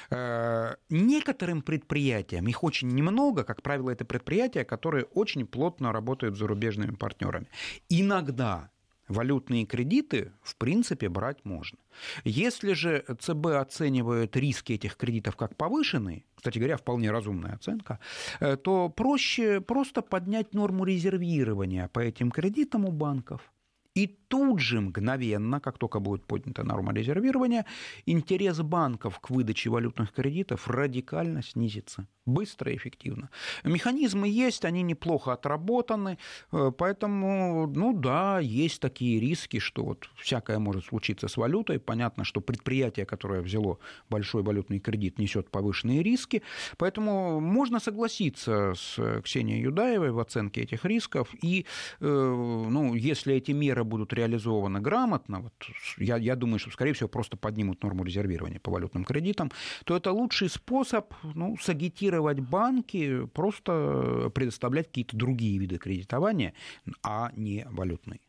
Э, 0.09 0.75
некоторым 0.89 1.61
предприятиям, 1.61 2.47
их 2.47 2.63
очень 2.63 2.89
немного, 2.89 3.43
как 3.43 3.61
правило, 3.61 3.89
это 3.89 4.05
предприятия, 4.05 4.63
которые 4.63 5.05
очень 5.05 5.45
плотно 5.45 5.91
работают 5.91 6.35
с 6.35 6.39
зарубежными 6.39 6.95
партнерами. 6.95 7.47
Иногда 7.89 8.69
валютные 9.11 9.65
кредиты, 9.65 10.31
в 10.41 10.55
принципе, 10.55 11.09
брать 11.09 11.45
можно. 11.45 11.77
Если 12.23 12.73
же 12.73 13.03
ЦБ 13.19 13.47
оценивает 13.47 14.35
риски 14.35 14.73
этих 14.73 14.95
кредитов 14.95 15.35
как 15.35 15.55
повышенные, 15.55 16.23
кстати 16.35 16.57
говоря, 16.57 16.77
вполне 16.77 17.11
разумная 17.11 17.53
оценка, 17.53 17.99
э, 18.39 18.57
то 18.57 18.89
проще 18.89 19.61
просто 19.61 20.01
поднять 20.01 20.53
норму 20.53 20.85
резервирования 20.85 21.87
по 21.89 21.99
этим 21.99 22.31
кредитам 22.31 22.85
у 22.85 22.91
банков. 22.91 23.41
И 23.93 24.07
тут 24.07 24.61
же 24.61 24.79
мгновенно, 24.79 25.59
как 25.59 25.77
только 25.77 25.99
будет 25.99 26.25
поднята 26.25 26.63
норма 26.63 26.93
резервирования, 26.93 27.65
интерес 28.05 28.61
банков 28.61 29.19
к 29.19 29.29
выдаче 29.29 29.69
валютных 29.69 30.13
кредитов 30.13 30.69
радикально 30.69 31.43
снизится. 31.43 32.07
Быстро 32.25 32.71
и 32.71 32.77
эффективно. 32.77 33.29
Механизмы 33.65 34.29
есть, 34.29 34.63
они 34.63 34.83
неплохо 34.83 35.33
отработаны, 35.33 36.17
э, 36.51 36.71
поэтому, 36.77 37.67
ну 37.67 37.93
да, 37.93 38.39
есть 38.39 38.79
такие 38.79 39.19
риски, 39.19 39.59
что 39.59 39.83
вот 39.83 40.07
всякое 40.15 40.59
может 40.59 40.85
случиться 40.85 41.27
с 41.27 41.35
валютой. 41.35 41.79
Понятно, 41.79 42.23
что 42.23 42.39
предприятие, 42.39 43.05
которое 43.05 43.41
взяло 43.41 43.79
большой 44.09 44.43
валютный 44.43 44.79
кредит, 44.79 45.19
несет 45.19 45.49
повышенные 45.49 46.03
риски, 46.03 46.43
поэтому 46.77 47.41
можно 47.41 47.79
согласиться 47.79 48.73
с 48.75 49.21
Ксенией 49.23 49.61
Юдаевой 49.61 50.11
в 50.11 50.19
оценке 50.19 50.61
этих 50.61 50.85
рисков, 50.85 51.27
и, 51.41 51.65
э, 51.99 52.05
ну, 52.05 52.93
если 52.93 53.35
эти 53.35 53.51
меры 53.51 53.80
будут 53.83 54.13
реализованы 54.13 54.79
грамотно, 54.79 55.41
вот 55.41 55.53
я, 55.97 56.17
я 56.17 56.35
думаю, 56.35 56.59
что, 56.59 56.71
скорее 56.71 56.93
всего, 56.93 57.09
просто 57.09 57.37
поднимут 57.37 57.83
норму 57.83 58.03
резервирования 58.03 58.59
по 58.59 58.71
валютным 58.71 59.03
кредитам, 59.03 59.51
то 59.85 59.95
это 59.95 60.11
лучший 60.11 60.49
способ 60.49 61.13
ну, 61.23 61.57
сагитировать 61.61 62.39
банки, 62.39 63.25
просто 63.33 64.31
предоставлять 64.33 64.87
какие-то 64.87 65.17
другие 65.17 65.57
виды 65.57 65.77
кредитования, 65.77 66.53
а 67.03 67.31
не 67.35 67.65
валютные. 67.69 68.19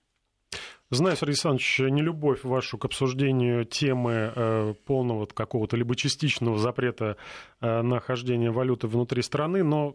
Знаю, 0.92 1.16
Сергей 1.16 1.30
Александрович, 1.30 1.78
не 1.78 2.02
любовь 2.02 2.44
вашу 2.44 2.76
к 2.76 2.84
обсуждению 2.84 3.64
темы 3.64 4.30
э, 4.36 4.74
полного 4.84 5.24
какого-то 5.24 5.74
либо 5.74 5.96
частичного 5.96 6.58
запрета 6.58 7.16
э, 7.62 7.80
на 7.80 7.98
хождение 7.98 8.50
валюты 8.50 8.88
внутри 8.88 9.22
страны, 9.22 9.64
но 9.64 9.94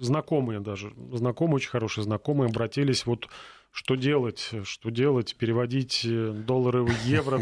знакомые 0.00 0.58
даже, 0.58 0.92
знакомые, 1.12 1.56
очень 1.56 1.70
хорошие 1.70 2.02
знакомые 2.02 2.48
обратились 2.48 3.06
вот 3.06 3.28
что 3.76 3.94
делать? 3.94 4.52
Что 4.64 4.88
делать? 4.88 5.36
Переводить 5.36 6.00
э, 6.06 6.32
доллары 6.32 6.82
в 6.82 7.04
евро, 7.04 7.38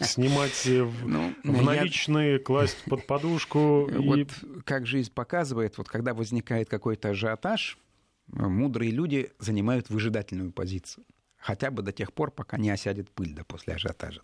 снимать 0.00 0.66
в, 0.66 1.06
ну, 1.06 1.32
в 1.44 1.62
наличные, 1.62 2.32
я... 2.32 2.38
класть 2.40 2.82
под 2.86 3.06
подушку. 3.06 3.88
Вот 3.88 4.18
и... 4.18 4.26
как 4.64 4.84
жизнь 4.84 5.12
показывает, 5.14 5.78
вот 5.78 5.88
когда 5.88 6.12
возникает 6.12 6.68
какой-то 6.68 7.10
ажиотаж, 7.10 7.78
мудрые 8.26 8.90
люди 8.90 9.30
занимают 9.38 9.90
выжидательную 9.90 10.50
позицию 10.50 11.04
хотя 11.40 11.70
бы 11.70 11.82
до 11.82 11.92
тех 11.92 12.12
пор, 12.12 12.30
пока 12.32 12.58
не 12.58 12.70
осядет 12.70 13.08
пыль 13.10 13.32
да, 13.32 13.44
после 13.44 13.74
ажиотажа. 13.74 14.22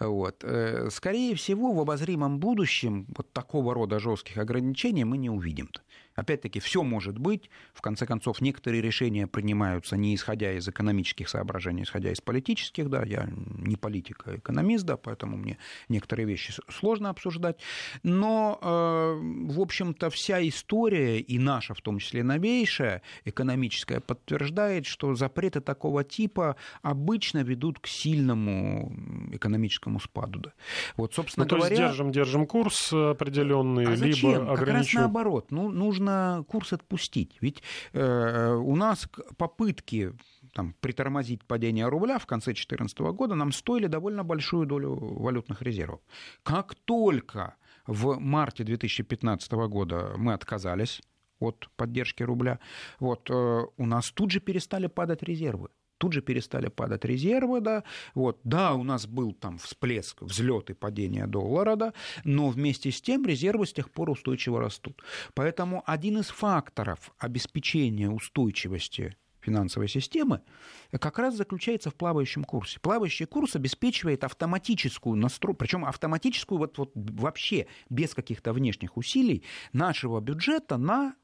Вот. 0.00 0.42
Э, 0.44 0.88
скорее 0.90 1.34
всего, 1.34 1.72
в 1.72 1.80
обозримом 1.80 2.38
будущем 2.38 3.06
вот 3.16 3.32
такого 3.32 3.74
рода 3.74 3.98
жестких 3.98 4.38
ограничений 4.38 5.04
мы 5.04 5.18
не 5.18 5.28
увидим. 5.28 5.66
-то. 5.66 5.80
Опять-таки, 6.18 6.58
все 6.58 6.82
может 6.82 7.16
быть. 7.16 7.48
В 7.72 7.80
конце 7.80 8.04
концов, 8.04 8.40
некоторые 8.40 8.82
решения 8.82 9.28
принимаются 9.28 9.96
не 9.96 10.16
исходя 10.16 10.52
из 10.52 10.68
экономических 10.68 11.28
соображений, 11.28 11.82
а 11.82 11.84
исходя 11.84 12.10
из 12.10 12.20
политических. 12.20 12.90
Да, 12.90 13.04
я 13.04 13.28
не 13.30 13.76
политик, 13.76 14.24
а 14.26 14.36
экономист, 14.36 14.84
да, 14.84 14.96
поэтому 14.96 15.36
мне 15.36 15.58
некоторые 15.88 16.26
вещи 16.26 16.52
сложно 16.68 17.10
обсуждать. 17.10 17.60
Но, 18.02 18.58
э, 18.60 19.52
в 19.52 19.60
общем-то, 19.60 20.10
вся 20.10 20.46
история, 20.46 21.20
и 21.20 21.38
наша, 21.38 21.74
в 21.74 21.80
том 21.80 22.00
числе 22.00 22.24
новейшая, 22.24 23.02
экономическая, 23.24 24.00
подтверждает, 24.00 24.86
что 24.86 25.14
запреты 25.14 25.60
такого 25.60 26.02
типа 26.02 26.56
обычно 26.82 27.44
ведут 27.44 27.78
к 27.78 27.86
сильному 27.86 28.92
экономическому 29.32 30.00
спаду. 30.00 30.40
Да. 30.40 30.52
Вот, 30.96 31.14
собственно 31.14 31.46
ну, 31.48 31.56
говоря... 31.56 31.76
То 31.76 31.82
есть 31.82 31.92
держим, 31.92 32.10
держим 32.10 32.46
курс 32.46 32.92
определенный, 32.92 33.84
а 33.84 33.96
зачем? 33.96 34.30
либо 34.30 34.52
ограничиваем... 34.52 34.56
Как 34.56 34.68
раз 34.68 34.92
наоборот. 34.94 35.50
Ну, 35.50 35.70
нужно 35.70 36.07
нужно 36.08 36.44
курс 36.44 36.72
отпустить. 36.72 37.36
Ведь 37.40 37.62
э, 37.92 38.54
у 38.54 38.76
нас 38.76 39.08
попытки 39.36 40.12
там, 40.54 40.74
притормозить 40.80 41.44
падение 41.44 41.88
рубля 41.88 42.18
в 42.18 42.26
конце 42.26 42.46
2014 42.46 42.98
года 42.98 43.34
нам 43.34 43.52
стоили 43.52 43.86
довольно 43.86 44.24
большую 44.24 44.66
долю 44.66 44.94
валютных 44.94 45.62
резервов. 45.62 46.00
Как 46.42 46.74
только 46.74 47.54
в 47.86 48.18
марте 48.18 48.64
2015 48.64 49.52
года 49.52 50.14
мы 50.16 50.32
отказались 50.32 51.02
от 51.40 51.68
поддержки 51.76 52.24
рубля, 52.24 52.58
вот, 53.00 53.30
э, 53.30 53.66
у 53.76 53.86
нас 53.86 54.10
тут 54.10 54.30
же 54.30 54.40
перестали 54.40 54.86
падать 54.88 55.22
резервы 55.22 55.68
тут 55.98 56.12
же 56.12 56.22
перестали 56.22 56.68
падать 56.68 57.04
резервы, 57.04 57.60
да, 57.60 57.84
вот, 58.14 58.40
да, 58.44 58.74
у 58.74 58.82
нас 58.82 59.06
был 59.06 59.32
там 59.32 59.58
всплеск, 59.58 60.22
взлет 60.22 60.70
и 60.70 60.74
падение 60.74 61.26
доллара, 61.26 61.76
да, 61.76 61.92
но 62.24 62.48
вместе 62.48 62.90
с 62.90 63.00
тем 63.00 63.26
резервы 63.26 63.66
с 63.66 63.72
тех 63.72 63.90
пор 63.90 64.10
устойчиво 64.10 64.60
растут. 64.60 65.02
Поэтому 65.34 65.82
один 65.86 66.18
из 66.18 66.28
факторов 66.28 67.12
обеспечения 67.18 68.08
устойчивости 68.08 69.16
финансовой 69.40 69.88
системы 69.88 70.42
как 70.90 71.18
раз 71.18 71.36
заключается 71.36 71.90
в 71.90 71.94
плавающем 71.94 72.44
курсе. 72.44 72.80
Плавающий 72.80 73.26
курс 73.26 73.56
обеспечивает 73.56 74.24
автоматическую 74.24 75.16
настройку, 75.16 75.58
причем 75.58 75.84
автоматическую 75.84 76.58
вот, 76.58 76.78
вот 76.78 76.90
вообще 76.94 77.66
без 77.88 78.14
каких-то 78.14 78.52
внешних 78.52 78.96
усилий 78.96 79.44
нашего 79.72 80.20
бюджета 80.20 80.76
на 80.76 81.14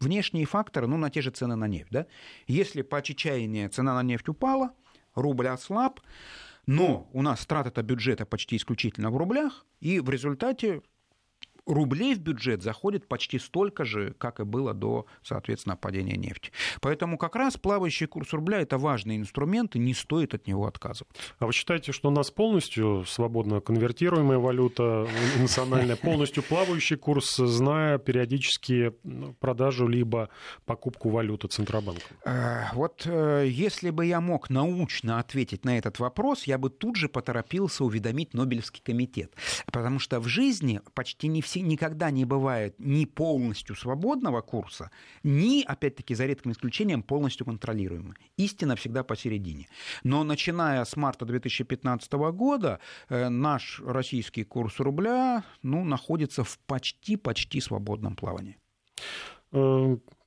внешние 0.00 0.46
факторы, 0.46 0.86
ну, 0.86 0.96
на 0.96 1.10
те 1.10 1.22
же 1.22 1.30
цены 1.30 1.56
на 1.56 1.68
нефть. 1.68 1.90
Да? 1.90 2.06
Если 2.46 2.82
по 2.82 2.98
отчаянию 2.98 3.68
цена 3.68 3.94
на 3.94 4.02
нефть 4.02 4.28
упала, 4.28 4.72
рубль 5.14 5.48
ослаб, 5.48 6.00
но 6.66 7.08
у 7.12 7.22
нас 7.22 7.44
траты 7.46 7.82
бюджета 7.82 8.26
почти 8.26 8.56
исключительно 8.56 9.10
в 9.10 9.16
рублях, 9.16 9.66
и 9.80 10.00
в 10.00 10.08
результате 10.08 10.82
рублей 11.66 12.14
в 12.14 12.20
бюджет 12.20 12.62
заходит 12.62 13.08
почти 13.08 13.38
столько 13.38 13.84
же, 13.84 14.14
как 14.18 14.40
и 14.40 14.44
было 14.44 14.74
до, 14.74 15.06
соответственно, 15.22 15.76
падения 15.76 16.16
нефти. 16.16 16.52
Поэтому 16.80 17.18
как 17.18 17.36
раз 17.36 17.56
плавающий 17.56 18.06
курс 18.06 18.32
рубля– 18.32 18.60
это 18.60 18.78
важный 18.78 19.16
инструмент, 19.16 19.76
и 19.76 19.78
не 19.78 19.94
стоит 19.94 20.34
от 20.34 20.46
него 20.46 20.66
отказываться. 20.66 21.20
А 21.38 21.46
вы 21.46 21.52
считаете, 21.52 21.92
что 21.92 22.08
у 22.08 22.10
нас 22.10 22.30
полностью 22.30 23.04
свободно 23.06 23.60
конвертируемая 23.60 24.38
валюта 24.38 25.08
национальная, 25.38 25.96
полностью 25.96 26.42
плавающий 26.42 26.96
курс, 26.96 27.36
зная 27.36 27.98
периодически 27.98 28.92
ну, 29.02 29.34
продажу 29.34 29.86
либо 29.86 30.28
покупку 30.66 31.08
валюты 31.08 31.48
Центробанка? 31.48 32.04
Э, 32.24 32.64
вот 32.74 33.02
э, 33.06 33.46
если 33.48 33.90
бы 33.90 34.06
я 34.06 34.20
мог 34.20 34.50
научно 34.50 35.18
ответить 35.18 35.64
на 35.64 35.78
этот 35.78 35.98
вопрос, 35.98 36.44
я 36.44 36.58
бы 36.58 36.70
тут 36.70 36.96
же 36.96 37.08
поторопился 37.08 37.84
уведомить 37.84 38.34
Нобелевский 38.34 38.82
комитет. 38.82 39.32
Потому 39.66 39.98
что 39.98 40.20
в 40.20 40.28
жизни 40.28 40.80
почти 40.94 41.28
не 41.28 41.42
все, 41.42 41.53
никогда 41.60 42.10
не 42.10 42.24
бывает 42.24 42.74
ни 42.78 43.04
полностью 43.04 43.76
свободного 43.76 44.40
курса, 44.40 44.90
ни, 45.22 45.62
опять-таки, 45.62 46.14
за 46.14 46.26
редким 46.26 46.52
исключением, 46.52 47.02
полностью 47.02 47.46
контролируемого. 47.46 48.14
Истина 48.36 48.76
всегда 48.76 49.04
посередине. 49.04 49.68
Но 50.02 50.24
начиная 50.24 50.84
с 50.84 50.96
марта 50.96 51.24
2015 51.24 52.12
года 52.12 52.80
э, 53.08 53.28
наш 53.28 53.80
российский 53.84 54.44
курс 54.44 54.80
рубля 54.80 55.44
ну, 55.62 55.84
находится 55.84 56.44
в 56.44 56.58
почти-почти 56.66 57.60
свободном 57.60 58.16
плавании. 58.16 58.58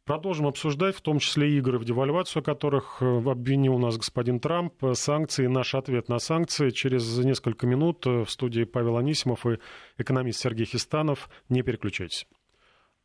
Э, 0.07 0.13
продолжим 0.17 0.47
обсуждать, 0.47 0.95
в 0.95 1.01
том 1.01 1.19
числе 1.19 1.57
игры 1.57 1.77
в 1.77 1.85
девальвацию, 1.85 2.41
которых 2.43 2.97
э, 3.01 3.05
обвинил 3.05 3.77
нас 3.77 3.97
господин 3.97 4.39
Трамп, 4.39 4.73
санкции, 4.93 5.47
наш 5.47 5.75
ответ 5.75 6.09
на 6.09 6.19
санкции. 6.19 6.69
Через 6.69 7.17
несколько 7.17 7.67
минут 7.67 8.05
в 8.05 8.27
студии 8.27 8.63
Павел 8.63 8.97
Анисимов 8.97 9.45
и 9.45 9.59
экономист 9.97 10.39
Сергей 10.39 10.65
Хистанов. 10.65 11.29
Не 11.49 11.61
переключайтесь. 11.61 12.25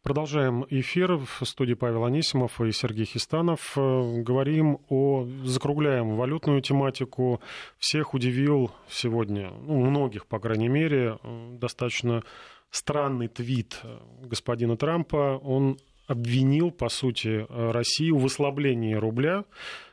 Продолжаем 0.02 0.66
эфир 0.68 1.16
в 1.16 1.44
студии 1.44 1.74
Павел 1.74 2.04
Анисимов 2.04 2.60
и 2.60 2.72
Сергей 2.72 3.04
Хистанов. 3.04 3.72
Говорим 3.76 4.78
о... 4.88 5.28
Закругляем 5.44 6.16
валютную 6.16 6.60
тематику. 6.60 7.40
Всех 7.78 8.12
удивил 8.12 8.72
сегодня, 8.88 9.52
ну, 9.64 9.78
многих, 9.78 10.26
по 10.26 10.40
крайней 10.40 10.68
мере, 10.68 11.18
достаточно 11.52 12.24
странный 12.70 13.28
твит 13.28 13.80
господина 14.24 14.76
Трампа. 14.76 15.40
Он 15.40 15.78
обвинил, 16.06 16.70
по 16.70 16.88
сути, 16.88 17.46
Россию 17.48 18.18
в 18.18 18.26
ослаблении 18.26 18.94
рубля, 18.94 19.44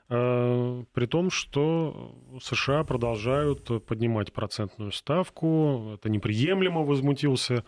э, 0.10 0.84
при 0.94 1.06
том, 1.06 1.30
что 1.30 2.16
США 2.42 2.84
продолжают 2.84 3.86
поднимать 3.86 4.34
процентную 4.34 4.92
ставку. 4.92 5.94
Это 5.96 6.10
неприемлемо, 6.10 6.84
возмутился 6.84 7.64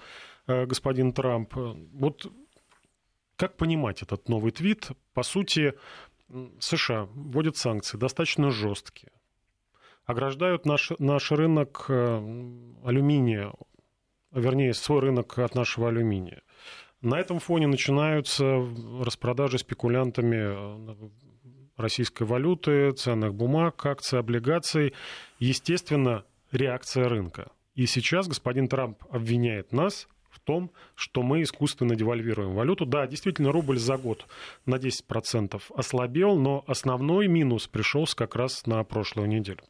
Э, 0.48 0.66
господин 0.66 1.14
Трамп. 1.14 1.54
Вот 1.56 2.32
как 3.36 3.58
понимать 3.58 4.02
этот 4.02 4.30
новый 4.30 4.52
твит? 4.52 4.92
По 5.14 5.24
сути, 5.24 5.74
США 6.60 7.08
вводят 7.14 7.58
санкции 7.58 7.98
достаточно 7.98 8.52
жесткие, 8.52 9.12
ограждают 10.06 10.66
наш, 10.66 10.92
наш 11.00 11.32
рынок 11.32 11.86
э, 11.90 12.18
алюминия, 12.84 13.54
вернее, 14.32 14.74
свой 14.74 15.02
рынок 15.02 15.38
от 15.40 15.56
нашего 15.56 15.90
алюминия. 15.90 16.42
На 17.02 17.20
этом 17.20 17.40
фоне 17.40 17.68
начинаются 17.68 18.46
распродажи 19.02 19.58
спекулянтами 19.58 20.38
э, 20.38 21.10
российской 21.78 22.24
валюты, 22.24 22.92
ценных 22.92 23.34
бумаг, 23.34 23.86
акций, 23.86 24.20
облигаций. 24.20 24.94
Естественно, 25.40 26.24
реакция 26.52 27.10
рынка. 27.10 27.52
И 27.74 27.86
сейчас 27.86 28.28
господин 28.28 28.68
Трамп 28.68 29.04
обвиняет 29.10 29.72
нас 29.72 30.08
том, 30.46 30.72
что 30.96 31.24
мы 31.24 31.44
искусственно 31.44 31.96
девальвируем 31.96 32.54
валюту. 32.54 32.86
Да, 32.86 33.08
действительно, 33.08 33.52
рубль 33.52 33.78
за 33.78 33.98
год 33.98 34.26
на 34.66 34.76
10% 34.76 35.62
ослабел, 35.76 36.38
но 36.38 36.64
основной 36.68 37.28
минус 37.28 37.68
пришелся 37.68 38.16
как 38.16 38.36
раз 38.36 38.66
на 38.66 38.84
прошлую 38.84 39.28
неделю. 39.28 39.64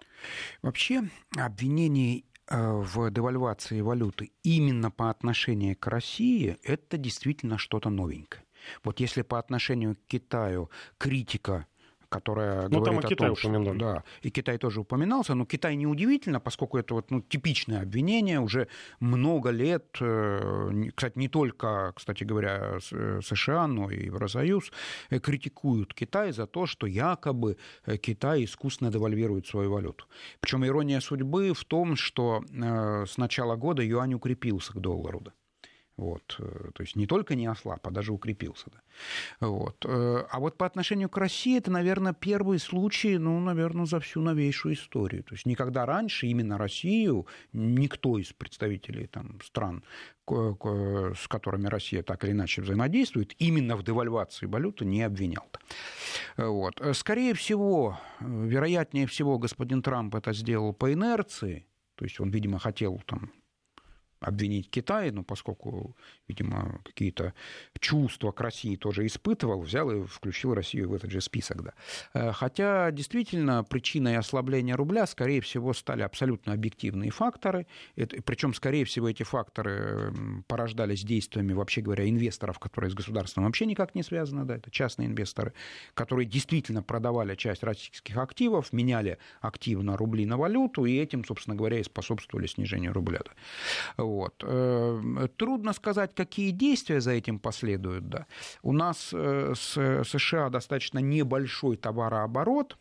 Вообще, 0.62 1.04
обвинение 1.38 2.24
в 2.51 3.09
девальвации 3.11 3.81
валюты 3.81 4.31
именно 4.43 4.91
по 4.91 5.09
отношению 5.09 5.77
к 5.77 5.87
России, 5.87 6.57
это 6.63 6.97
действительно 6.97 7.57
что-то 7.57 7.89
новенькое. 7.89 8.43
Вот 8.83 8.99
если 8.99 9.21
по 9.21 9.39
отношению 9.39 9.95
к 9.95 9.99
Китаю 10.07 10.69
критика 10.97 11.65
которая 12.12 12.67
ну, 12.67 12.82
говорит 12.82 12.86
там 12.86 13.00
и 13.00 13.02
Китай 13.02 13.30
о 13.30 13.36
том, 13.36 13.38
упомянули. 13.39 13.78
Что, 13.78 13.80
да, 13.80 14.04
и 14.21 14.30
Китай 14.30 14.58
тоже 14.58 14.82
упоминался, 14.82 15.34
но 15.34 15.45
Китай 15.45 15.76
неудивительно, 15.76 16.39
поскольку 16.39 16.78
это 16.78 16.93
вот, 16.93 17.10
ну, 17.10 17.21
типичное 17.21 17.82
обвинение, 17.82 18.39
уже 18.39 18.67
много 19.00 19.50
лет, 19.50 19.97
э, 20.02 20.89
кстати, 20.93 21.17
не 21.17 21.30
только, 21.30 21.93
кстати 21.95 22.26
говоря, 22.26 22.80
э, 22.91 23.21
США, 23.24 23.67
но 23.67 23.89
и 23.89 24.06
Евросоюз 24.06 24.71
э, 25.10 25.19
критикуют 25.19 25.93
Китай 25.93 26.34
за 26.34 26.47
то, 26.47 26.65
что 26.65 26.86
якобы 26.86 27.58
Китай 28.02 28.43
искусственно 28.43 28.91
девальвирует 28.91 29.47
свою 29.47 29.71
валюту. 29.71 30.06
Причем 30.41 30.65
ирония 30.65 31.00
судьбы 31.00 31.54
в 31.54 31.63
том, 31.63 31.95
что 31.95 32.43
с 32.52 33.17
начала 33.17 33.56
года 33.56 33.82
юань 33.82 34.13
укрепился 34.13 34.74
к 34.74 34.80
доллару. 34.82 35.24
Вот, 35.97 36.36
э, 36.39 36.71
то 36.73 36.82
есть 36.82 36.95
не 36.95 37.06
только 37.06 37.36
не 37.36 37.45
ослаб, 37.45 37.86
а 37.86 37.91
даже 37.91 38.12
укрепился. 38.12 38.71
Да. 38.71 39.47
Вот. 39.47 39.86
Э, 39.86 40.25
а 40.30 40.39
вот 40.39 40.58
по 40.58 40.65
отношению 40.65 41.10
к 41.10 41.17
России 41.17 41.58
это, 41.58 41.69
наверное, 41.69 42.13
первый 42.13 42.60
случай, 42.60 43.17
ну, 43.17 43.39
наверное, 43.39 43.86
за 43.86 43.99
всю 43.99 44.21
новейшую 44.21 44.75
историю. 44.75 45.23
То 45.23 45.36
есть 45.36 45.45
никогда 45.45 45.86
раньше 45.86 46.27
именно 46.27 46.58
Россию 46.58 47.27
никто 47.54 48.17
из 48.17 48.34
представителей 48.34 49.08
там, 49.08 49.39
стран, 49.43 49.84
с 50.27 51.27
которыми 51.27 51.67
Россия 51.67 52.04
так 52.04 52.23
или 52.23 52.32
иначе 52.32 52.62
взаимодействует, 52.62 53.36
именно 53.38 53.75
в 53.75 53.84
девальвации 53.84 54.45
валюты 54.45 54.86
не 54.86 55.04
обвинял. 55.04 55.45
Вот. 56.38 56.82
Скорее 56.93 57.34
всего, 57.34 57.99
вероятнее 58.19 59.08
всего, 59.08 59.38
господин 59.38 59.82
Трамп 59.82 60.15
это 60.15 60.34
сделал 60.34 60.73
по 60.73 60.93
инерции, 60.93 61.65
то 61.95 62.06
есть 62.06 62.19
он, 62.19 62.30
видимо, 62.30 62.60
хотел 62.60 63.01
там, 63.06 63.32
обвинить 64.21 64.69
Китай, 64.69 65.12
но 65.12 65.23
поскольку, 65.23 65.97
видимо, 66.27 66.79
какие-то 66.86 67.34
чувства 67.79 68.31
к 68.31 68.39
России 68.39 68.75
тоже 68.75 69.05
испытывал, 69.07 69.62
взял 69.62 69.89
и 69.89 70.05
включил 70.05 70.53
Россию 70.53 70.89
в 70.89 70.93
этот 70.93 71.10
же 71.10 71.21
список. 71.21 71.63
Да. 71.63 71.73
Э, 72.13 72.31
хотя, 72.31 72.91
действительно, 72.91 73.63
причиной 73.63 74.17
ослабления 74.17 74.75
рубля, 74.75 75.07
скорее 75.07 75.41
всего, 75.41 75.73
стали 75.73 76.03
абсолютно 76.03 76.53
объективные 76.53 77.10
факторы. 77.10 77.65
Причем, 77.95 78.53
скорее 78.53 78.86
всего, 78.86 79.10
эти 79.10 79.23
факторы 79.23 80.13
порождались 80.47 81.03
действиями, 81.03 81.53
вообще 81.53 81.81
говоря, 81.81 82.07
инвесторов, 82.07 82.60
которые 82.60 82.91
с 82.91 82.93
государством 82.93 83.45
вообще 83.45 83.65
никак 83.65 83.95
не 83.95 84.03
связаны. 84.03 84.45
Да, 84.45 84.55
это 84.55 84.69
частные 84.69 85.07
инвесторы, 85.07 85.53
которые 85.95 86.27
действительно 86.27 86.84
продавали 86.84 87.34
часть 87.36 87.63
российских 87.63 88.17
активов, 88.17 88.71
меняли 88.71 89.17
активно 89.41 89.97
рубли 89.97 90.27
на 90.27 90.38
валюту, 90.38 90.86
и 90.86 90.95
этим, 90.97 91.25
собственно 91.25 91.55
говоря, 91.55 91.79
и 91.79 91.84
способствовали 91.84 92.45
снижению 92.45 92.93
рубля. 92.93 93.21
Да. 93.25 93.31
Вот. 94.12 94.43
Э, 94.47 95.28
трудно 95.38 95.74
сказать, 95.74 96.13
какие 96.15 96.52
действия 96.52 97.00
за 97.02 97.12
этим 97.12 97.39
последуют. 97.39 98.10
Да. 98.10 98.26
У 98.63 98.74
нас 98.74 99.13
э, 99.13 99.54
с 99.56 100.04
США 100.04 100.50
достаточно 100.50 101.00
небольшой 101.00 101.78
товарооборот, 101.78 102.78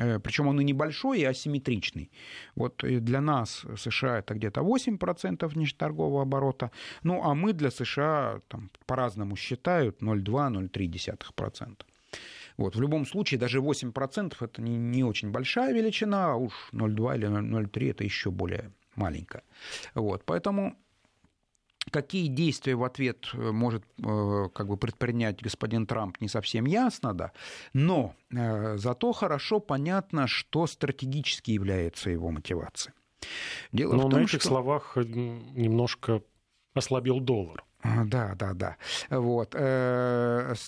э, 0.00 0.18
причем 0.18 0.48
он 0.48 0.60
и 0.60 0.64
небольшой, 0.64 1.20
и 1.20 1.24
асимметричный. 1.24 2.10
Вот 2.56 2.84
для 2.84 3.20
нас 3.20 3.64
США 3.76 4.18
это 4.18 4.34
где-то 4.34 4.60
8% 4.62 5.46
внешнеторгового 5.46 6.22
оборота, 6.22 6.70
ну 7.04 7.22
а 7.22 7.34
мы 7.34 7.52
для 7.52 7.70
США 7.70 8.40
там, 8.48 8.70
по-разному 8.86 9.36
считают 9.36 10.02
0,2-0,3%. 10.02 11.76
Вот. 12.56 12.76
В 12.76 12.80
любом 12.80 13.06
случае, 13.06 13.38
даже 13.40 13.58
8% 13.58 14.34
это 14.40 14.62
не, 14.62 14.76
не 14.76 15.04
очень 15.04 15.30
большая 15.30 15.72
величина, 15.74 16.32
а 16.32 16.36
уж 16.36 16.52
0,2 16.72 17.16
или 17.16 17.28
0,3 17.28 17.90
это 17.90 18.04
еще 18.04 18.30
более 18.30 18.72
маленькая. 18.96 19.42
Вот, 19.94 20.24
поэтому 20.24 20.76
Какие 21.90 22.28
действия 22.28 22.76
в 22.76 22.84
ответ 22.84 23.28
э, 23.32 23.50
может 23.50 23.84
э, 23.98 24.48
как 24.54 24.68
бы, 24.68 24.76
предпринять 24.76 25.42
господин 25.42 25.86
Трамп, 25.86 26.20
не 26.20 26.28
совсем 26.28 26.64
ясно, 26.64 27.12
да. 27.12 27.32
Но 27.72 28.14
э, 28.30 28.76
зато 28.76 29.12
хорошо 29.12 29.58
понятно, 29.58 30.28
что 30.28 30.66
стратегически 30.66 31.50
является 31.50 32.10
его 32.10 32.30
мотивацией. 32.30 32.94
Дело 33.72 33.94
Но 33.94 33.98
в 34.06 34.10
том, 34.10 34.20
на 34.20 34.24
этих 34.24 34.40
что... 34.40 34.48
словах 34.48 34.96
немножко 34.96 36.22
ослабил 36.74 37.20
доллар. 37.20 37.64
А, 37.82 38.04
да, 38.04 38.36
да, 38.36 38.52
да. 38.52 38.76
Вот. 39.10 39.54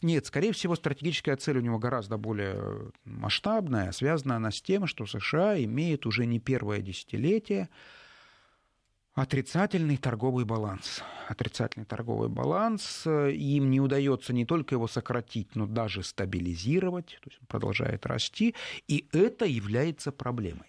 Нет, 0.03 0.27
скорее 0.27 0.53
всего, 0.53 0.75
стратегическая 0.75 1.37
цель 1.37 1.59
у 1.59 1.61
него 1.61 1.79
гораздо 1.79 2.17
более 2.17 2.91
масштабная. 3.05 3.93
Связана 3.93 4.37
она 4.37 4.51
с 4.51 4.61
тем, 4.61 4.89
что 4.89 5.07
США 5.07 5.63
имеет 5.63 6.07
уже 6.07 6.27
не 6.27 6.41
первое 6.41 6.81
десятилетие 6.81 7.69
Отрицательный 9.15 9.97
торговый 9.97 10.45
баланс. 10.45 11.03
Отрицательный 11.29 11.87
торговый 11.87 12.29
баланс. 12.29 13.07
Им 13.07 13.71
не 13.71 13.81
удается 13.81 14.33
не 14.33 14.45
только 14.45 14.75
его 14.75 14.89
сократить, 14.89 15.55
но 15.55 15.67
даже 15.67 16.03
стабилизировать. 16.03 17.19
То 17.23 17.31
есть 17.31 17.39
он 17.41 17.47
продолжает 17.47 18.07
расти. 18.07 18.55
И 18.89 19.09
это 19.13 19.45
является 19.45 20.11
проблемой. 20.11 20.67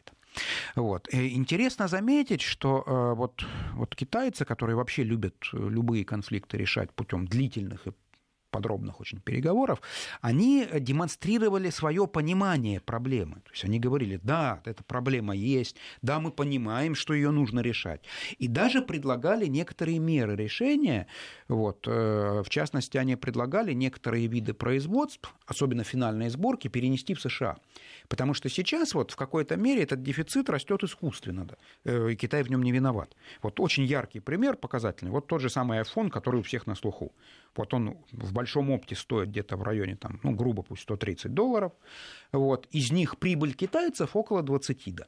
Вот. 0.75 1.07
И 1.13 1.33
интересно 1.35 1.87
заметить, 1.87 2.41
что 2.41 2.83
э, 2.85 3.15
вот, 3.15 3.45
вот 3.73 3.95
китайцы, 3.95 4.45
которые 4.45 4.75
вообще 4.75 5.03
любят 5.03 5.35
любые 5.53 6.03
конфликты 6.03 6.57
решать 6.57 6.91
путем 6.91 7.25
длительных 7.25 7.87
и 7.87 7.91
подробных 8.55 9.01
очень 9.01 9.19
переговоров, 9.19 9.81
они 10.21 10.65
демонстрировали 10.79 11.71
свое 11.71 12.07
понимание 12.07 12.79
проблемы. 12.79 13.35
То 13.35 13.51
есть 13.51 13.65
они 13.65 13.79
говорили, 13.79 14.19
да, 14.23 14.61
эта 14.65 14.81
проблема 14.83 15.35
есть, 15.35 15.75
да, 16.01 16.19
мы 16.19 16.31
понимаем, 16.31 16.95
что 16.95 17.13
ее 17.13 17.31
нужно 17.31 17.61
решать. 17.61 18.01
И 18.39 18.47
даже 18.47 18.81
предлагали 18.81 19.47
некоторые 19.47 19.99
меры 19.99 20.35
решения. 20.37 21.07
Вот, 21.49 21.87
э, 21.87 22.43
в 22.45 22.49
частности, 22.49 22.97
они 22.97 23.15
предлагали 23.17 23.73
некоторые 23.73 24.27
виды 24.27 24.53
производств, 24.53 25.33
особенно 25.47 25.83
финальной 25.83 26.29
сборки, 26.29 26.69
перенести 26.69 27.13
в 27.13 27.21
США. 27.21 27.57
Потому 28.07 28.33
что 28.33 28.49
сейчас 28.49 28.93
вот 28.93 29.11
в 29.11 29.15
какой-то 29.15 29.57
мере 29.57 29.83
этот 29.83 30.01
дефицит 30.03 30.49
растет 30.49 30.83
искусственно, 30.83 31.45
да, 31.45 31.55
э, 31.83 32.11
и 32.11 32.15
Китай 32.15 32.43
в 32.43 32.49
нем 32.49 32.63
не 32.63 32.71
виноват. 32.71 33.15
Вот 33.41 33.59
очень 33.59 33.83
яркий 33.83 34.21
пример 34.21 34.55
показательный. 34.55 35.11
Вот 35.11 35.27
тот 35.27 35.41
же 35.41 35.49
самый 35.49 35.81
iPhone, 35.81 36.09
который 36.09 36.39
у 36.39 36.43
всех 36.43 36.67
на 36.67 36.75
слуху. 36.75 37.11
Вот 37.55 37.73
он 37.73 37.97
в 38.11 38.33
большом 38.33 38.69
опте 38.71 38.95
стоит 38.95 39.29
где-то 39.29 39.57
в 39.57 39.63
районе, 39.63 39.95
там, 39.95 40.19
ну, 40.23 40.31
грубо 40.31 40.63
пусть 40.63 40.83
130 40.83 41.33
долларов. 41.33 41.73
Вот. 42.31 42.67
Из 42.71 42.91
них 42.91 43.17
прибыль 43.17 43.53
китайцев 43.53 44.15
около 44.15 44.43
20, 44.43 44.95
да. 44.95 45.05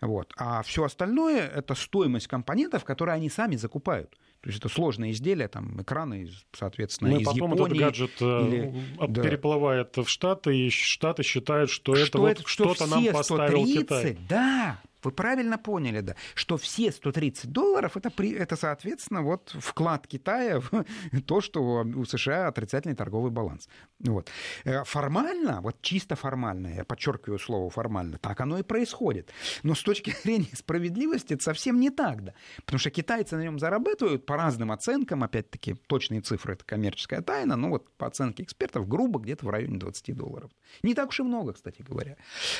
Вот. 0.00 0.32
А 0.36 0.62
все 0.62 0.84
остальное– 0.84 1.46
это 1.54 1.74
стоимость 1.74 2.26
компонентов, 2.26 2.84
которые 2.84 3.14
они 3.16 3.28
сами 3.28 3.56
закупают. 3.56 4.16
То 4.40 4.48
есть 4.48 4.58
это 4.58 4.70
сложные 4.70 5.12
изделия, 5.12 5.48
там 5.48 5.82
экраны, 5.82 6.30
соответственно, 6.52 7.10
ну, 7.10 7.20
из 7.20 7.26
потом 7.26 7.52
Японии. 7.52 7.66
этот 7.66 7.78
гаджет 7.78 8.10
э, 8.20 8.46
или... 8.46 9.06
да. 9.08 9.22
переплывает 9.22 9.96
в 9.98 10.06
Штаты, 10.06 10.56
и 10.56 10.70
Штаты 10.70 11.22
считают, 11.22 11.68
что, 11.68 11.94
что 11.94 12.26
это, 12.26 12.40
вот 12.40 12.48
что-то 12.48 12.86
нам 12.86 13.04
поставил 13.12 13.66
130, 13.66 13.82
Китай. 13.82 14.18
Да, 14.26 14.80
вы 15.02 15.12
правильно 15.12 15.58
поняли, 15.58 16.00
да, 16.00 16.16
что 16.34 16.56
все 16.56 16.92
130 16.92 17.50
долларов 17.50 17.96
это, 17.96 18.10
это, 18.22 18.56
соответственно, 18.56 19.22
вот 19.22 19.54
вклад 19.58 20.06
Китая 20.06 20.60
в 20.60 20.84
то, 21.26 21.40
что 21.40 21.84
у 21.84 22.04
США 22.04 22.48
отрицательный 22.48 22.94
торговый 22.94 23.30
баланс. 23.30 23.68
Вот. 24.00 24.30
Э, 24.64 24.84
формально, 24.84 25.60
вот 25.60 25.80
чисто 25.82 26.16
формально, 26.16 26.68
я 26.68 26.84
подчеркиваю 26.84 27.38
слово 27.38 27.70
формально, 27.70 28.18
так 28.18 28.40
оно 28.40 28.58
и 28.58 28.62
происходит. 28.62 29.30
Но 29.62 29.74
с 29.74 29.82
точки 29.82 30.14
зрения 30.24 30.54
справедливости 30.54 31.34
это 31.34 31.42
совсем 31.42 31.80
не 31.80 31.90
так, 31.90 32.24
да. 32.24 32.34
Потому 32.64 32.78
что 32.78 32.90
китайцы 32.90 33.36
на 33.36 33.42
нем 33.42 33.58
зарабатывают 33.58 34.26
по 34.26 34.36
разным 34.36 34.72
оценкам, 34.72 35.22
опять-таки, 35.22 35.74
точные 35.86 36.20
цифры 36.20 36.54
это 36.54 36.64
коммерческая 36.64 37.22
тайна, 37.22 37.56
но 37.56 37.70
вот 37.70 37.88
по 37.96 38.06
оценке 38.06 38.42
экспертов 38.42 38.88
грубо 38.88 39.20
где-то 39.20 39.46
в 39.46 39.50
районе 39.50 39.78
20 39.78 40.16
долларов. 40.16 40.50
Не 40.82 40.94
так 40.94 41.08
уж 41.08 41.20
и 41.20 41.22
много, 41.22 41.52
кстати 41.52 41.82
говоря. 41.82 42.16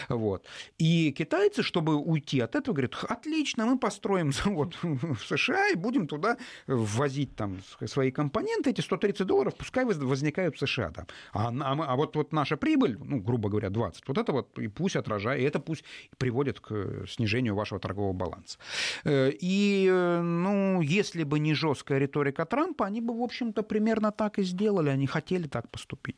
Вот. 0.09 0.47
И 0.79 1.13
китайцы, 1.13 1.63
чтобы 1.63 1.97
уйти 1.97 2.30
уйти 2.31 2.41
от 2.41 2.55
этого, 2.55 2.75
говорит, 2.75 2.97
отлично, 3.09 3.67
мы 3.67 3.79
построим 3.79 4.33
завод 4.45 4.77
в 4.83 5.19
США 5.27 5.69
и 5.69 5.77
будем 5.77 6.07
туда 6.07 6.37
ввозить 6.67 7.37
там 7.37 7.59
свои 7.87 8.11
компоненты, 8.11 8.71
эти 8.71 8.81
130 8.81 9.27
долларов 9.27 9.55
пускай 9.55 9.85
возникают 9.85 10.57
в 10.57 10.59
США. 10.59 10.91
Там. 10.91 11.07
А, 11.33 11.49
а, 11.49 11.93
а 11.93 11.97
вот, 11.97 12.17
вот 12.17 12.33
наша 12.33 12.57
прибыль, 12.57 12.97
ну, 13.05 13.21
грубо 13.21 13.49
говоря, 13.49 13.71
20, 13.71 14.09
вот 14.09 14.19
это 14.19 14.33
вот 14.33 14.59
и 14.59 14.69
пусть 14.69 14.97
отражает, 14.97 15.41
и 15.41 15.45
это 15.45 15.61
пусть 15.61 15.85
приводит 16.19 16.61
к 16.61 17.07
снижению 17.09 17.55
вашего 17.55 17.81
торгового 17.81 18.13
баланса. 18.13 18.59
Э, 19.05 19.31
и, 19.43 19.89
э, 19.91 20.23
ну, 20.23 20.83
если 20.83 21.25
бы 21.25 21.39
не 21.39 21.55
жесткая 21.55 21.99
риторика 21.99 22.45
Трампа, 22.45 22.87
они 22.87 23.01
бы, 23.01 23.15
в 23.15 23.23
общем-то, 23.23 23.63
примерно 23.63 24.13
так 24.13 24.39
и 24.39 24.43
сделали, 24.43 24.91
они 24.91 25.07
хотели 25.07 25.49
так 25.49 25.71
поступить. 25.71 26.17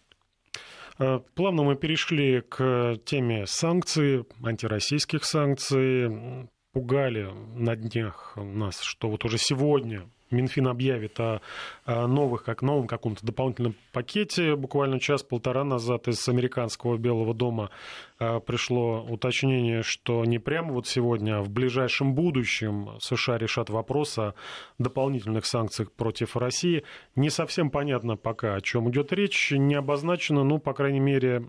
Э, 0.98 1.20
плавно 1.34 1.62
мы 1.62 1.76
перешли 1.76 2.40
к 2.40 2.98
теме 3.04 3.46
санкций, 3.46 4.24
антироссийских 4.42 5.24
санкций. 5.24 6.48
Пугали 6.72 7.28
на 7.54 7.76
днях 7.76 8.32
нас, 8.36 8.80
что 8.80 9.10
вот 9.10 9.24
уже 9.26 9.36
сегодня 9.36 10.08
Минфин 10.32 10.66
объявит 10.68 11.20
о, 11.20 11.40
новых, 11.84 12.44
как 12.44 12.62
новом 12.62 12.86
каком-то 12.86 13.24
дополнительном 13.24 13.74
пакете. 13.92 14.56
Буквально 14.56 14.98
час-полтора 14.98 15.64
назад 15.64 16.08
из 16.08 16.26
американского 16.28 16.96
Белого 16.96 17.34
дома 17.34 17.70
пришло 18.46 19.02
уточнение, 19.02 19.82
что 19.82 20.24
не 20.24 20.38
прямо 20.38 20.72
вот 20.72 20.86
сегодня, 20.86 21.38
а 21.38 21.42
в 21.42 21.50
ближайшем 21.50 22.14
будущем 22.14 22.90
США 23.00 23.38
решат 23.38 23.70
вопрос 23.70 24.18
о 24.18 24.34
дополнительных 24.78 25.46
санкциях 25.46 25.92
против 25.92 26.36
России. 26.36 26.84
Не 27.16 27.30
совсем 27.30 27.70
понятно 27.70 28.16
пока, 28.16 28.54
о 28.54 28.60
чем 28.60 28.90
идет 28.90 29.12
речь, 29.12 29.52
не 29.52 29.74
обозначено, 29.74 30.44
ну, 30.44 30.58
по 30.58 30.72
крайней 30.72 31.00
мере, 31.00 31.42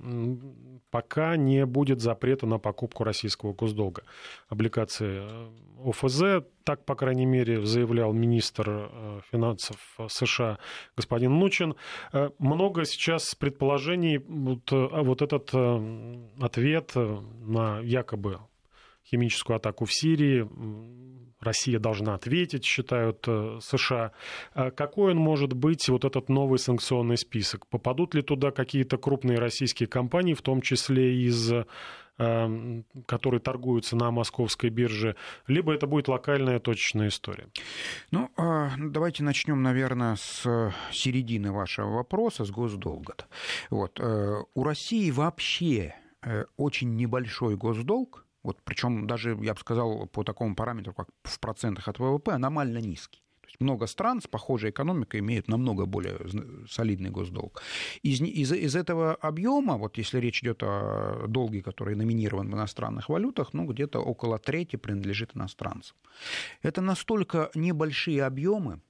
пока 0.94 1.38
не 1.38 1.66
будет 1.66 2.02
запрета 2.02 2.46
на 2.46 2.60
покупку 2.60 3.04
российского 3.04 3.54
госдолга. 3.54 4.04
Облигации 4.48 5.24
э, 5.24 5.90
ОФЗ, 5.90 6.46
так, 6.64 6.86
по 6.86 6.96
крайней 6.96 7.26
мере, 7.26 7.66
заявлял 7.66 8.14
министр 8.14 8.70
э, 8.70 9.20
финансов 9.32 9.78
США 10.08 10.60
господин 10.96 11.40
Нучин. 11.40 11.76
Э, 12.14 12.30
много 12.38 12.86
сейчас 12.86 13.34
предположений, 13.34 14.20
вот, 14.20 14.72
вот 14.72 15.22
этот 15.24 15.52
ответ 16.40 16.63
на 16.96 17.80
якобы 17.80 18.40
химическую 19.06 19.58
атаку 19.58 19.86
в 19.86 19.94
Сирии. 19.94 20.48
Россия 21.40 21.78
должна 21.78 22.14
ответить, 22.16 22.64
считают 22.64 23.26
э, 23.28 23.60
США. 23.62 24.14
А 24.54 24.72
какой 24.72 25.12
он 25.12 25.18
может 25.18 25.54
быть, 25.54 25.90
вот 25.90 26.06
этот 26.06 26.30
новый 26.30 26.58
санкционный 26.58 27.18
список? 27.18 27.68
Попадут 27.68 28.16
ли 28.16 28.22
туда 28.22 28.52
какие-то 28.52 28.98
крупные 28.98 29.38
российские 29.40 29.88
компании, 29.88 30.36
в 30.36 30.42
том 30.42 30.62
числе 30.62 31.22
из 31.22 31.52
э, 31.52 31.64
которые 33.08 33.42
торгуются 33.42 33.98
на 33.98 34.10
московской 34.12 34.70
бирже, 34.70 35.18
либо 35.48 35.74
это 35.74 35.86
будет 35.86 36.08
локальная 36.08 36.60
точечная 36.60 37.10
история? 37.10 37.48
Ну, 38.12 38.30
а, 38.38 38.72
давайте 38.78 39.24
начнем, 39.24 39.62
наверное, 39.62 40.16
с 40.16 40.74
середины 40.94 41.52
вашего 41.52 41.90
вопроса, 41.90 42.46
с 42.46 42.52
госдолга. 42.52 43.16
Вот. 43.70 44.00
Э, 44.00 44.44
у 44.54 44.64
России 44.64 45.12
вообще 45.12 45.96
очень 46.58 46.96
небольшой 46.96 47.56
госдолг, 47.56 48.26
вот, 48.44 48.58
причем 48.64 49.08
даже, 49.08 49.38
я 49.42 49.54
бы 49.54 49.60
сказал, 49.60 50.06
по 50.08 50.24
такому 50.24 50.56
параметру, 50.56 50.94
как 50.94 51.08
в 51.24 51.40
процентах 51.40 51.88
от 51.88 52.00
ВВП, 52.00 52.34
аномально 52.34 52.80
низкий. 52.80 53.24
То 53.42 53.48
есть 53.48 53.62
много 53.62 53.88
стран 53.88 54.22
с 54.22 54.28
похожей 54.28 54.70
экономикой 54.70 55.20
имеют 55.20 55.48
намного 55.48 55.86
более 55.86 56.18
солидный 56.70 57.10
госдолг. 57.10 57.62
Из, 58.02 58.22
из, 58.22 58.52
из 58.52 58.76
этого 58.76 59.16
объема, 59.16 59.78
вот 59.78 59.98
если 59.98 60.20
речь 60.20 60.42
идет 60.42 60.64
о 60.64 61.26
долге, 61.28 61.62
который 61.62 61.96
номинирован 61.96 62.50
в 62.50 62.54
иностранных 62.54 63.10
валютах, 63.10 63.54
ну, 63.54 63.66
где-то 63.66 64.00
около 64.00 64.40
трети 64.40 64.76
принадлежит 64.78 65.36
иностранцам. 65.36 65.96
Это 66.62 66.82
настолько 66.82 67.50
небольшие 67.56 68.24
объемы, 68.26 68.82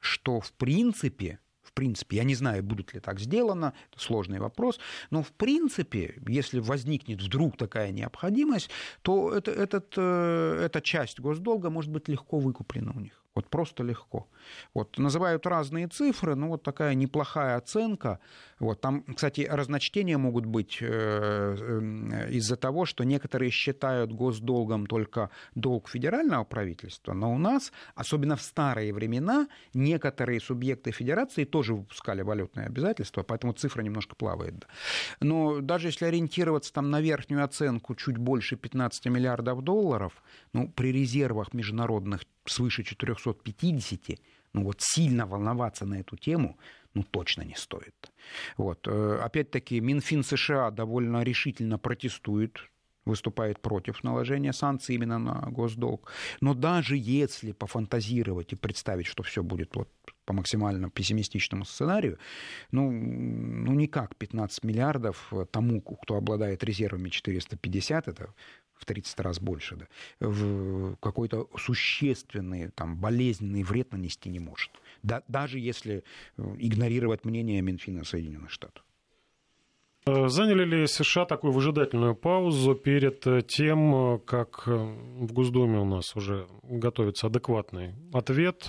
что, 0.00 0.40
в 0.40 0.52
принципе, 0.52 1.38
в 1.72 1.74
принципе, 1.74 2.18
я 2.18 2.24
не 2.24 2.34
знаю, 2.34 2.62
будут 2.62 2.92
ли 2.92 3.00
так 3.00 3.18
сделано, 3.18 3.72
это 3.90 4.02
сложный 4.02 4.38
вопрос, 4.38 4.78
но 5.10 5.22
в 5.22 5.32
принципе, 5.32 6.20
если 6.28 6.60
возникнет 6.60 7.22
вдруг 7.22 7.56
такая 7.56 7.92
необходимость, 7.92 8.68
то 9.00 9.32
это, 9.32 9.50
этот, 9.50 9.94
э, 9.96 10.64
эта 10.66 10.82
часть 10.82 11.18
госдолга 11.18 11.70
может 11.70 11.90
быть 11.90 12.08
легко 12.08 12.38
выкуплена 12.38 12.92
у 12.94 13.00
них. 13.00 13.21
Вот 13.34 13.48
просто 13.48 13.82
легко. 13.82 14.28
Вот 14.74 14.98
называют 14.98 15.46
разные 15.46 15.88
цифры, 15.88 16.34
ну 16.34 16.48
вот 16.48 16.62
такая 16.62 16.94
неплохая 16.94 17.56
оценка. 17.56 18.18
Вот 18.58 18.82
там, 18.82 19.02
кстати, 19.04 19.48
разночтения 19.50 20.18
могут 20.18 20.44
быть 20.44 20.78
э, 20.80 20.86
э, 20.86 22.30
из-за 22.30 22.56
того, 22.56 22.84
что 22.84 23.04
некоторые 23.04 23.50
считают 23.50 24.12
госдолгом 24.12 24.86
только 24.86 25.30
долг 25.54 25.88
федерального 25.88 26.44
правительства, 26.44 27.14
но 27.14 27.32
у 27.32 27.38
нас, 27.38 27.72
особенно 27.94 28.36
в 28.36 28.42
старые 28.42 28.92
времена, 28.92 29.48
некоторые 29.72 30.38
субъекты 30.38 30.90
федерации 30.90 31.44
тоже 31.44 31.74
выпускали 31.74 32.20
валютные 32.20 32.66
обязательства, 32.66 33.22
поэтому 33.22 33.54
цифра 33.54 33.80
немножко 33.80 34.14
плавает. 34.14 34.66
Но 35.20 35.60
даже 35.60 35.88
если 35.88 36.04
ориентироваться 36.04 36.72
там 36.72 36.90
на 36.90 37.00
верхнюю 37.00 37.42
оценку 37.44 37.94
чуть 37.94 38.18
больше 38.18 38.56
15 38.56 39.06
миллиардов 39.06 39.62
долларов, 39.62 40.22
ну, 40.52 40.68
при 40.68 40.92
резервах 40.92 41.54
международных 41.54 42.26
свыше 42.46 42.82
450, 42.84 44.18
ну 44.52 44.64
вот 44.64 44.76
сильно 44.80 45.26
волноваться 45.26 45.86
на 45.86 46.00
эту 46.00 46.16
тему, 46.16 46.58
ну 46.94 47.02
точно 47.02 47.42
не 47.42 47.54
стоит. 47.54 48.12
Вот. 48.56 48.86
Э, 48.86 49.18
опять-таки, 49.22 49.80
Минфин 49.80 50.22
США 50.22 50.70
довольно 50.70 51.22
решительно 51.22 51.78
протестует 51.78 52.58
выступает 53.04 53.60
против 53.60 54.04
наложения 54.04 54.52
санкций 54.52 54.94
именно 54.94 55.18
на 55.18 55.50
госдолг. 55.50 56.10
Но 56.40 56.54
даже 56.54 56.96
если 56.96 57.52
пофантазировать 57.52 58.52
и 58.52 58.56
представить, 58.56 59.06
что 59.06 59.22
все 59.22 59.42
будет 59.42 59.74
вот 59.74 59.88
по 60.24 60.32
максимально 60.32 60.90
пессимистичному 60.90 61.64
сценарию, 61.64 62.18
ну, 62.70 62.90
ну 62.90 63.72
никак 63.72 64.16
15 64.16 64.64
миллиардов 64.64 65.32
тому, 65.50 65.80
кто 65.80 66.16
обладает 66.16 66.64
резервами 66.64 67.08
450, 67.08 68.08
это 68.08 68.34
в 68.82 68.84
30 68.84 69.20
раз 69.20 69.40
больше, 69.40 69.76
да, 69.76 69.86
в 70.20 70.96
какой-то 70.96 71.48
существенный, 71.56 72.68
там, 72.68 72.96
болезненный 72.96 73.62
вред 73.62 73.92
нанести 73.92 74.28
не 74.28 74.40
может. 74.40 74.70
Да, 75.02 75.22
даже 75.28 75.58
если 75.58 76.04
э, 76.36 76.42
игнорировать 76.58 77.24
мнение 77.24 77.62
Минфина 77.62 78.04
Соединенных 78.04 78.50
Штатов. 78.50 78.84
Э, 80.04 80.28
заняли 80.28 80.64
ли 80.64 80.86
США 80.86 81.24
такую 81.26 81.52
выжидательную 81.52 82.16
паузу 82.16 82.74
перед 82.74 83.26
э, 83.26 83.42
тем, 83.42 84.20
как 84.26 84.66
в 84.66 85.32
Госдуме 85.32 85.78
у 85.78 85.84
нас 85.84 86.16
уже 86.16 86.48
готовится 86.62 87.28
адекватный 87.28 87.94
ответ 88.12 88.68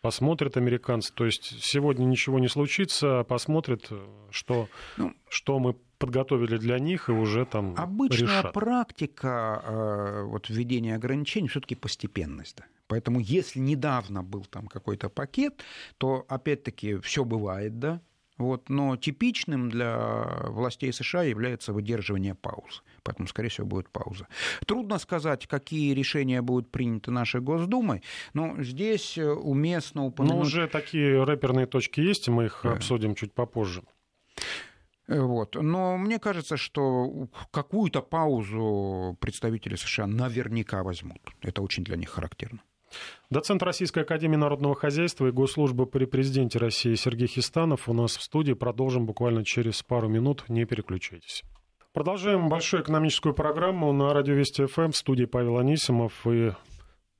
посмотрят 0.00 0.56
американцы. 0.56 1.12
То 1.12 1.26
есть 1.26 1.62
сегодня 1.62 2.04
ничего 2.04 2.38
не 2.38 2.48
случится, 2.48 3.20
а 3.20 3.24
посмотрят, 3.24 3.90
что, 4.30 4.68
ну, 4.96 5.14
что 5.28 5.58
мы 5.58 5.76
подготовили 5.98 6.56
для 6.56 6.78
них 6.78 7.08
и 7.08 7.12
уже 7.12 7.44
там 7.44 7.74
Обычная 7.76 8.40
решат. 8.40 8.52
практика 8.52 9.62
э, 9.64 10.22
вот, 10.24 10.48
введения 10.48 10.96
ограничений 10.96 11.48
все-таки 11.48 11.74
постепенность. 11.74 12.56
Да. 12.56 12.64
Поэтому 12.88 13.20
если 13.20 13.60
недавно 13.60 14.22
был 14.24 14.44
там 14.44 14.66
какой-то 14.66 15.08
пакет, 15.08 15.62
то 15.98 16.24
опять-таки 16.28 16.96
все 16.96 17.24
бывает, 17.24 17.78
да, 17.78 18.00
вот, 18.40 18.70
но 18.70 18.96
типичным 18.96 19.68
для 19.68 20.24
властей 20.48 20.92
США 20.92 21.22
является 21.22 21.72
выдерживание 21.72 22.34
пауз. 22.34 22.82
Поэтому, 23.02 23.28
скорее 23.28 23.50
всего, 23.50 23.66
будет 23.66 23.90
пауза. 23.90 24.26
Трудно 24.66 24.98
сказать, 24.98 25.46
какие 25.46 25.92
решения 25.92 26.40
будут 26.40 26.70
приняты 26.70 27.10
нашей 27.10 27.40
Госдумой, 27.40 28.02
но 28.32 28.62
здесь 28.62 29.18
уместно 29.18 30.06
упомянуть... 30.06 30.36
Ну, 30.36 30.40
уже 30.42 30.68
такие 30.68 31.22
рэперные 31.22 31.66
точки 31.66 32.00
есть, 32.00 32.28
и 32.28 32.30
мы 32.30 32.46
их 32.46 32.60
да. 32.64 32.72
обсудим 32.72 33.14
чуть 33.14 33.34
попозже. 33.34 33.82
Вот. 35.06 35.56
Но 35.56 35.98
мне 35.98 36.18
кажется, 36.18 36.56
что 36.56 37.28
какую-то 37.50 38.00
паузу 38.00 39.16
представители 39.20 39.76
США 39.76 40.06
наверняка 40.06 40.82
возьмут. 40.82 41.20
Это 41.42 41.62
очень 41.62 41.84
для 41.84 41.96
них 41.96 42.10
характерно. 42.10 42.60
Доцент 43.30 43.62
Российской 43.62 44.00
Академии 44.00 44.36
Народного 44.36 44.74
Хозяйства 44.74 45.26
и 45.26 45.30
Госслужбы 45.30 45.86
при 45.86 46.04
Президенте 46.04 46.58
России 46.58 46.94
Сергей 46.94 47.28
Хистанов 47.28 47.88
у 47.88 47.92
нас 47.92 48.16
в 48.16 48.22
студии. 48.22 48.52
Продолжим 48.52 49.06
буквально 49.06 49.44
через 49.44 49.82
пару 49.82 50.08
минут. 50.08 50.44
Не 50.48 50.64
переключайтесь. 50.64 51.44
Продолжаем 51.92 52.48
большую 52.48 52.82
экономическую 52.84 53.34
программу 53.34 53.92
на 53.92 54.14
радио 54.14 54.34
Вести 54.34 54.66
ФМ 54.66 54.92
в 54.92 54.96
студии 54.96 55.24
Павел 55.24 55.58
Анисимов 55.58 56.24
и 56.24 56.52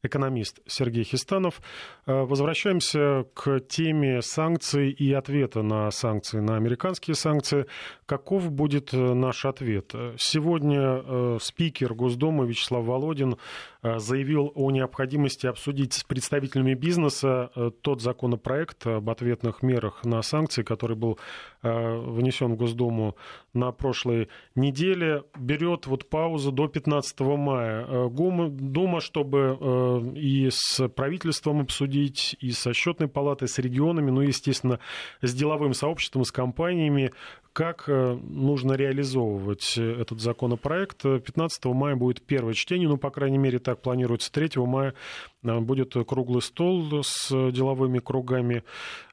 экономист 0.03 0.61
Сергей 0.67 1.05
Хистанов. 1.05 1.61
Э, 2.07 2.23
возвращаемся 2.23 3.27
к 3.35 3.61
теме 3.61 4.23
санкций 4.23 4.91
и 4.91 5.13
ответа 5.13 5.63
на 5.63 5.91
санкции, 5.91 6.41
на 6.41 6.57
американские 6.57 7.15
санкции. 7.15 7.67
Каков 8.07 8.51
будет 8.51 8.95
э, 8.95 8.97
наш 8.97 9.45
ответ? 9.45 9.93
Сегодня 10.17 10.81
э, 10.81 11.39
спикер 11.41 11.95
Госдумы 11.95 12.47
Вячеслав 12.47 12.85
Володин 12.85 13.37
заявил 13.83 14.53
о 14.55 14.71
необходимости 14.71 15.47
обсудить 15.47 15.95
с 15.95 16.05
представителями 16.05 16.75
бизнеса 16.75 17.51
тот 17.81 18.03
законопроект 18.03 18.87
об 18.87 19.09
ответных 19.09 19.63
мерах 19.63 20.05
на 20.05 20.21
санкции, 20.21 20.63
который 20.63 20.97
был 20.97 21.19
внесен 21.63 22.53
в 22.53 22.57
Госдуму 22.57 23.17
на 23.53 23.73
прошлой 23.73 24.29
неделе. 24.55 25.25
Берет 25.39 25.87
вот 25.87 26.09
паузу 26.09 26.53
до 26.53 26.69
15 26.69 27.21
мая. 27.21 28.09
Дума, 28.11 29.01
чтобы 29.01 30.13
и 30.17 30.49
с 30.51 30.89
правительством 30.89 31.61
обсудить, 31.61 32.37
и 32.41 32.51
со 32.53 32.73
счетной 32.73 33.09
палатой, 33.09 33.49
с 33.49 33.59
регионами, 33.59 34.11
ну, 34.11 34.21
естественно, 34.21 34.79
с 35.21 35.35
деловым 35.35 35.75
сообществом, 35.75 36.25
с 36.25 36.33
компаниями, 36.33 37.13
как 37.53 37.89
э, 37.89 38.15
нужно 38.15 38.75
реализовывать 38.75 39.77
этот 39.77 40.21
законопроект. 40.21 41.03
15 41.03 41.65
мая 41.67 41.97
будет 41.97 42.23
первое 42.23 42.55
чтение, 42.55 42.89
ну, 42.89 42.97
по 42.97 43.11
крайней 43.11 43.39
мере, 43.39 43.59
так 43.59 43.83
планируется. 43.83 44.33
3 44.33 44.51
мая 44.65 44.95
э, 45.43 45.59
будет 45.61 45.95
круглый 46.07 46.43
стол 46.43 47.03
с 47.03 47.29
деловыми 47.51 47.99
кругами. 47.99 48.63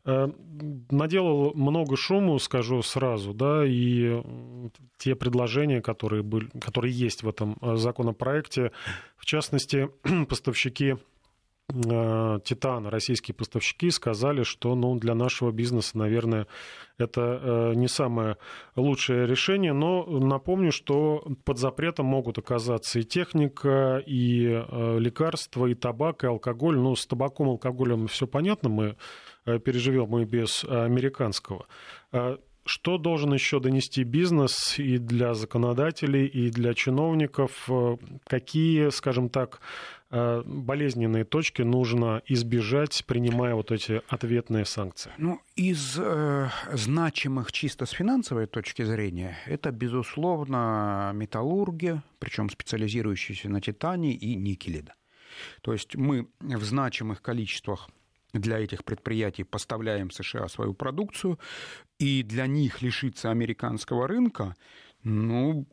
Э, 0.06 0.30
наделал 0.92 1.54
много 1.56 1.98
шуму, 1.98 2.38
скажу 2.40 2.82
сразу, 2.82 3.34
да, 3.34 3.66
и 3.66 4.22
те 4.98 5.16
предложения, 5.16 5.82
которые, 5.82 6.24
были, 6.24 6.50
которые 6.60 6.94
есть 6.94 7.24
в 7.24 7.30
этом 7.30 7.58
законопроекте, 7.62 8.72
в 9.18 9.26
частности, 9.26 9.90
поставщики 10.30 10.96
Э, 10.96 11.17
Титана, 11.70 12.90
российские 12.90 13.36
поставщики, 13.36 13.92
сказали, 13.92 14.44
что 14.44 14.74
ну, 14.74 14.96
для 14.96 15.14
нашего 15.16 15.52
бизнеса, 15.52 15.98
наверное, 15.98 16.48
это 16.98 17.22
э, 17.22 17.74
не 17.76 17.90
самое 17.90 18.38
лучшее 18.78 19.28
решение. 19.28 19.74
Но 19.74 20.06
напомню, 20.06 20.72
что 20.72 21.28
под 21.44 21.58
запретом 21.58 22.06
могут 22.06 22.38
оказаться 22.38 23.00
и 23.00 23.04
техника, 23.04 24.02
и 24.06 24.46
э, 24.48 24.98
лекарства, 25.00 25.66
и 25.66 25.76
табак, 25.76 26.24
и 26.24 26.28
алкоголь. 26.28 26.78
Ну, 26.78 26.96
с 26.96 27.06
табаком, 27.06 27.50
алкоголем 27.50 28.08
все 28.08 28.28
понятно, 28.28 28.70
мы 28.70 28.96
переживем 29.44 30.18
и 30.20 30.26
без 30.26 30.64
американского. 30.64 31.68
Что 32.66 32.98
должен 32.98 33.34
еще 33.34 33.62
донести 33.62 34.04
бизнес 34.04 34.78
и 34.78 34.98
для 34.98 35.34
законодателей, 35.34 36.26
и 36.26 36.50
для 36.50 36.74
чиновников? 36.74 37.70
Какие, 38.26 38.90
скажем 38.90 39.30
так, 39.30 39.62
Э, 39.62 39.97
болезненные 40.10 41.26
точки 41.26 41.64
нужно 41.64 42.22
избежать, 42.28 43.04
принимая 43.06 43.56
вот 43.56 43.72
эти 43.72 44.02
ответные 44.08 44.66
санкции? 44.66 45.12
Ну, 45.18 45.42
из 45.56 45.98
э, 46.00 46.50
значимых 46.72 47.52
чисто 47.52 47.86
с 47.86 47.92
финансовой 47.92 48.48
точки 48.48 48.84
зрения, 48.84 49.38
это, 49.46 49.72
безусловно, 49.72 51.12
металлургия, 51.14 52.04
причем 52.20 52.50
специализирующаяся 52.50 53.50
на 53.50 53.60
титане 53.60 54.14
и 54.14 54.36
никеле. 54.36 54.86
То 55.62 55.74
есть 55.74 55.96
мы 55.96 56.28
в 56.40 56.64
значимых 56.64 57.22
количествах 57.22 57.90
для 58.34 58.60
этих 58.60 58.84
предприятий 58.84 59.44
поставляем 59.44 60.12
США 60.12 60.48
свою 60.48 60.74
продукцию, 60.74 61.40
и 62.00 62.24
для 62.24 62.48
них 62.48 62.82
лишиться 62.82 63.32
американского 63.32 64.08
рынка, 64.08 64.56
ну, 65.04 65.66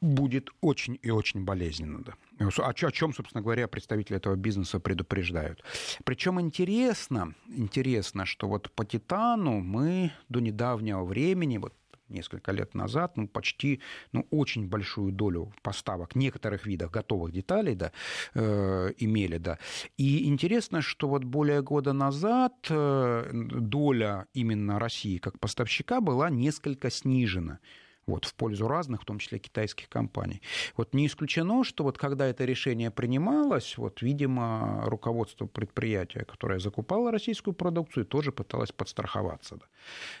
будет 0.00 0.50
очень 0.60 0.98
и 1.02 1.10
очень 1.10 1.44
болезненно. 1.44 2.02
Да. 2.04 2.14
О 2.58 2.92
чем, 2.92 3.14
собственно 3.14 3.42
говоря, 3.42 3.66
представители 3.66 4.16
этого 4.16 4.36
бизнеса 4.36 4.78
предупреждают. 4.78 5.62
Причем 6.04 6.40
интересно, 6.40 7.34
интересно, 7.48 8.26
что 8.26 8.48
вот 8.48 8.70
по 8.72 8.84
титану 8.84 9.60
мы 9.60 10.12
до 10.28 10.40
недавнего 10.40 11.04
времени, 11.04 11.58
вот 11.58 11.72
несколько 12.08 12.52
лет 12.52 12.74
назад, 12.74 13.16
ну, 13.16 13.26
почти, 13.26 13.80
ну, 14.12 14.26
очень 14.30 14.68
большую 14.68 15.12
долю 15.12 15.52
поставок 15.62 16.14
некоторых 16.14 16.66
видов 16.66 16.90
готовых 16.90 17.32
деталей, 17.32 17.74
да, 17.74 17.92
э, 18.34 18.92
имели, 18.98 19.38
да. 19.38 19.58
И 19.96 20.28
интересно, 20.28 20.82
что 20.82 21.08
вот 21.08 21.24
более 21.24 21.62
года 21.62 21.92
назад 21.92 22.54
э, 22.70 23.30
доля 23.32 24.26
именно 24.34 24.78
России 24.78 25.18
как 25.18 25.38
поставщика 25.40 26.00
была 26.00 26.30
несколько 26.30 26.90
снижена 26.90 27.58
вот, 28.06 28.24
в 28.24 28.34
пользу 28.34 28.68
разных, 28.68 29.02
в 29.02 29.04
том 29.04 29.18
числе 29.18 29.38
китайских 29.38 29.88
компаний. 29.88 30.40
Вот 30.76 30.94
не 30.94 31.06
исключено, 31.06 31.64
что 31.64 31.84
вот 31.84 31.98
когда 31.98 32.26
это 32.26 32.44
решение 32.44 32.90
принималось, 32.90 33.76
вот, 33.76 34.02
видимо, 34.02 34.82
руководство 34.86 35.46
предприятия, 35.46 36.24
которое 36.24 36.60
закупало 36.60 37.10
российскую 37.10 37.54
продукцию, 37.54 38.06
тоже 38.06 38.32
пыталось 38.32 38.72
подстраховаться. 38.72 39.56
Да. 39.56 39.66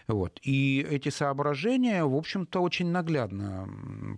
Вот. 0.08 0.40
И 0.42 0.86
эти 0.90 1.10
соображения, 1.10 2.04
в 2.04 2.14
общем-то, 2.14 2.60
очень 2.60 2.90
наглядно 2.90 3.68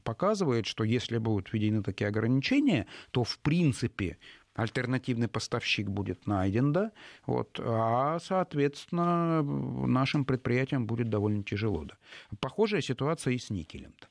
показывают, 0.04 0.66
что 0.66 0.84
если 0.84 1.18
будут 1.18 1.52
введены 1.52 1.82
такие 1.82 2.08
ограничения, 2.08 2.86
то, 3.10 3.24
в 3.24 3.38
принципе, 3.38 4.18
альтернативный 4.58 5.28
поставщик 5.28 5.88
будет 5.88 6.26
найден, 6.26 6.72
да, 6.72 6.90
вот, 7.26 7.60
а, 7.62 8.18
соответственно, 8.20 9.42
нашим 9.42 10.24
предприятиям 10.24 10.86
будет 10.86 11.08
довольно 11.08 11.44
тяжело. 11.44 11.84
Да. 11.84 11.94
Похожая 12.40 12.80
ситуация 12.80 13.34
и 13.34 13.38
с 13.38 13.50
никелем. 13.50 13.90
-то. 13.90 14.06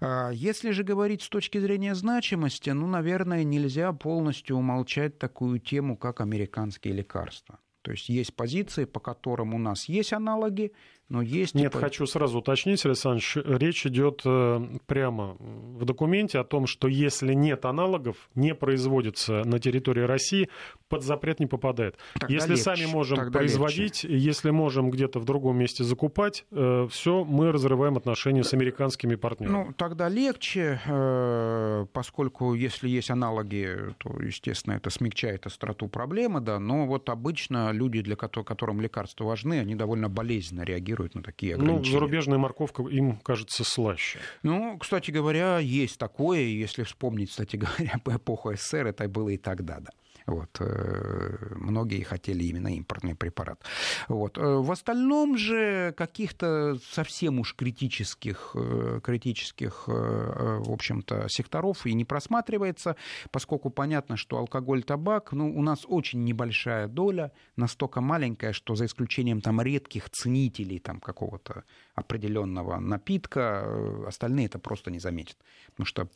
А, 0.00 0.30
если 0.30 0.72
же 0.72 0.82
говорить 0.82 1.22
с 1.22 1.28
точки 1.28 1.58
зрения 1.58 1.94
значимости, 1.94 2.70
ну, 2.70 2.86
наверное, 2.88 3.44
нельзя 3.44 3.92
полностью 3.92 4.56
умолчать 4.56 5.18
такую 5.18 5.60
тему, 5.60 5.96
как 5.96 6.20
американские 6.20 6.94
лекарства. 6.94 7.58
То 7.82 7.92
есть 7.92 8.08
есть 8.08 8.34
позиции, 8.34 8.84
по 8.84 9.00
которым 9.00 9.54
у 9.54 9.58
нас 9.58 9.88
есть 9.88 10.12
аналоги, 10.12 10.72
но 11.08 11.22
есть... 11.22 11.54
Нет, 11.54 11.72
типа... 11.72 11.84
хочу 11.84 12.06
сразу 12.06 12.38
уточнить, 12.38 12.84
Александр, 12.84 13.22
речь 13.44 13.86
идет 13.86 14.22
э, 14.24 14.60
прямо 14.86 15.36
в 15.38 15.84
документе 15.84 16.38
о 16.38 16.44
том, 16.44 16.66
что 16.66 16.86
если 16.86 17.32
нет 17.32 17.64
аналогов, 17.64 18.16
не 18.34 18.54
производится 18.54 19.42
на 19.44 19.58
территории 19.58 20.02
России, 20.02 20.50
под 20.88 21.02
запрет 21.02 21.40
не 21.40 21.46
попадает. 21.46 21.96
Тогда 22.14 22.34
если 22.34 22.50
легче, 22.50 22.62
сами 22.62 22.86
можем 22.86 23.32
производить, 23.32 24.04
легче. 24.04 24.18
если 24.18 24.50
можем 24.50 24.90
где-то 24.90 25.18
в 25.18 25.24
другом 25.24 25.56
месте 25.56 25.82
закупать, 25.82 26.44
э, 26.50 26.86
все, 26.90 27.24
мы 27.24 27.52
разрываем 27.52 27.96
отношения 27.96 28.44
с 28.44 28.52
американскими 28.52 29.14
партнерами. 29.14 29.56
Ну, 29.56 29.72
тогда 29.72 30.10
легче, 30.10 30.80
э, 30.84 31.86
поскольку 31.92 32.52
если 32.52 32.88
есть 32.88 33.10
аналоги, 33.10 33.94
то, 33.96 34.20
естественно, 34.20 34.74
это 34.74 34.90
смягчает 34.90 35.46
остроту 35.46 35.88
проблемы, 35.88 36.40
да, 36.40 36.58
но 36.58 36.86
вот 36.86 37.08
обычно 37.08 37.70
люди, 37.72 38.02
для 38.02 38.16
которым 38.16 38.82
лекарства 38.82 39.24
важны, 39.24 39.58
они 39.58 39.74
довольно 39.74 40.10
болезненно 40.10 40.62
реагируют 40.62 40.97
на 41.14 41.22
такие 41.22 41.56
ну, 41.56 41.62
ограничения. 41.62 41.94
Ну, 41.94 42.00
зарубежная 42.00 42.38
морковка 42.38 42.82
им 42.82 43.16
кажется 43.18 43.64
слаще. 43.64 44.18
Ну, 44.42 44.78
кстати 44.78 45.10
говоря, 45.10 45.58
есть 45.58 45.98
такое, 45.98 46.40
если 46.40 46.82
вспомнить, 46.82 47.30
кстати 47.30 47.56
говоря, 47.78 47.98
по 48.04 48.16
эпоху 48.16 48.54
СССР, 48.54 48.86
это 48.88 49.08
было 49.08 49.30
и 49.30 49.36
тогда, 49.36 49.80
да. 49.80 49.90
Вот. 50.28 50.56
Э, 50.60 51.54
многие 51.56 52.02
хотели 52.02 52.44
именно 52.44 52.68
импортный 52.68 53.14
препарат. 53.14 53.60
Вот. 54.08 54.38
Э, 54.38 54.42
в 54.42 54.70
остальном 54.70 55.36
же 55.36 55.92
каких-то 55.96 56.78
совсем 56.90 57.40
уж 57.40 57.54
критических, 57.54 58.54
критических 59.02 59.88
в 59.88 60.70
общем-то, 60.70 61.28
секторов 61.28 61.86
и 61.86 61.94
не 61.94 62.04
просматривается, 62.04 62.96
поскольку 63.30 63.70
понятно, 63.70 64.16
что 64.16 64.38
алкоголь, 64.38 64.82
табак, 64.82 65.32
ну, 65.32 65.50
у 65.56 65.62
нас 65.62 65.84
очень 65.86 66.24
небольшая 66.24 66.88
доля, 66.88 67.32
настолько 67.56 68.00
маленькая, 68.00 68.52
что 68.52 68.74
за 68.74 68.86
исключением 68.86 69.40
там 69.40 69.60
редких 69.60 70.10
ценителей 70.10 70.78
там 70.78 71.00
какого-то 71.00 71.64
определенного 71.98 72.78
напитка, 72.78 73.62
э, 73.64 74.04
остальные 74.06 74.46
это 74.46 74.58
просто 74.58 74.90
не 74.90 74.98
заметят. 74.98 75.36
Потому 75.66 75.86
что 75.86 76.08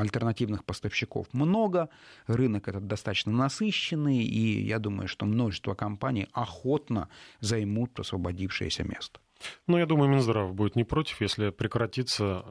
альтернативных 0.00 0.64
поставщиков 0.64 1.26
много, 1.32 1.88
рынок 2.26 2.68
этот 2.68 2.86
достаточно 2.86 3.32
насыщенный, 3.32 4.18
и 4.18 4.62
я 4.62 4.78
думаю, 4.78 5.08
что 5.08 5.26
множество 5.26 5.74
компаний 5.74 6.28
охотно 6.32 7.08
займут 7.40 7.98
освободившееся 7.98 8.84
место. 8.84 9.20
Ну, 9.66 9.78
я 9.78 9.86
думаю, 9.86 10.10
Минздрав 10.10 10.54
будет 10.54 10.76
не 10.76 10.84
против, 10.84 11.20
если 11.20 11.50
прекратится 11.50 12.44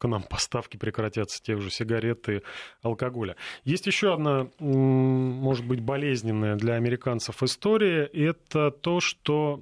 к 0.00 0.08
нам 0.08 0.22
поставки 0.22 0.78
прекратятся 0.78 1.42
тех 1.42 1.60
же 1.60 1.70
сигарет 1.70 2.28
и 2.30 2.40
алкоголя. 2.82 3.36
Есть 3.64 3.86
еще 3.86 4.14
одна, 4.14 4.48
может 4.58 5.66
быть, 5.66 5.80
болезненная 5.80 6.56
для 6.56 6.74
американцев 6.74 7.42
история. 7.42 8.04
Это 8.06 8.70
то, 8.70 9.00
что 9.00 9.60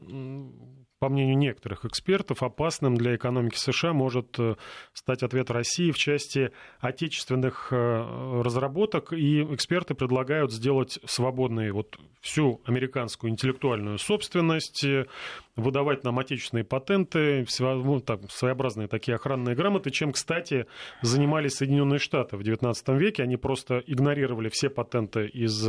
по 0.98 1.08
мнению 1.08 1.38
некоторых 1.38 1.84
экспертов, 1.84 2.42
опасным 2.42 2.96
для 2.96 3.14
экономики 3.14 3.56
США 3.56 3.92
может 3.92 4.38
э, 4.38 4.56
стать 4.92 5.22
ответ 5.22 5.50
России 5.50 5.92
в 5.92 5.98
части 5.98 6.50
отечественных 6.80 7.68
э, 7.70 8.40
разработок, 8.42 9.12
и 9.12 9.42
эксперты 9.54 9.94
предлагают 9.94 10.52
сделать 10.52 10.98
свободной 11.04 11.70
вот 11.70 11.98
всю 12.20 12.60
американскую 12.64 13.30
интеллектуальную 13.30 13.98
собственность, 13.98 14.84
э, 14.84 15.06
выдавать 15.54 16.02
нам 16.02 16.18
отечественные 16.18 16.64
патенты, 16.64 17.46
ну, 17.60 18.02
своеобразные 18.28 18.88
такие 18.88 19.16
охранные 19.16 19.54
грамоты, 19.54 19.90
чем, 19.90 20.12
кстати, 20.12 20.66
занимались 21.02 21.56
Соединенные 21.56 21.98
Штаты 21.98 22.36
в 22.36 22.40
XIX 22.40 22.74
веке. 22.96 23.24
Они 23.24 23.36
просто 23.36 23.82
игнорировали 23.86 24.50
все 24.50 24.70
патенты 24.70 25.26
из 25.26 25.68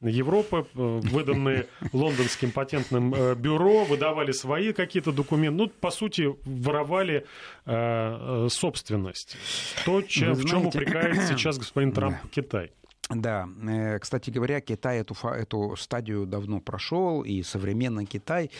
Европы, 0.00 0.66
выданные 0.74 1.68
лондонским 1.92 2.50
патентным 2.50 3.12
бюро, 3.36 3.84
выдавали 3.84 4.32
свои 4.32 4.51
свои 4.52 4.72
какие-то 4.72 5.12
документы. 5.12 5.56
Ну, 5.56 5.68
по 5.68 5.90
сути, 5.90 6.28
воровали 6.44 7.24
э, 7.66 8.44
э 8.44 8.48
собственность. 8.50 9.36
То, 9.84 10.02
чем, 10.02 10.34
в 10.34 10.44
чем 10.44 10.66
упрекает 10.66 11.22
сейчас 11.22 11.58
господин 11.58 11.92
Трамп. 11.92 12.16
Китай. 12.30 12.70
Да, 13.08 13.48
э, 13.68 13.98
кстати 13.98 14.30
говоря, 14.30 14.60
Китай 14.60 14.98
эту, 14.98 15.14
эту 15.26 15.76
стадию 15.76 16.26
давно 16.26 16.60
прошел, 16.60 17.22
и 17.22 17.42
современный 17.42 18.04
Китай 18.04 18.50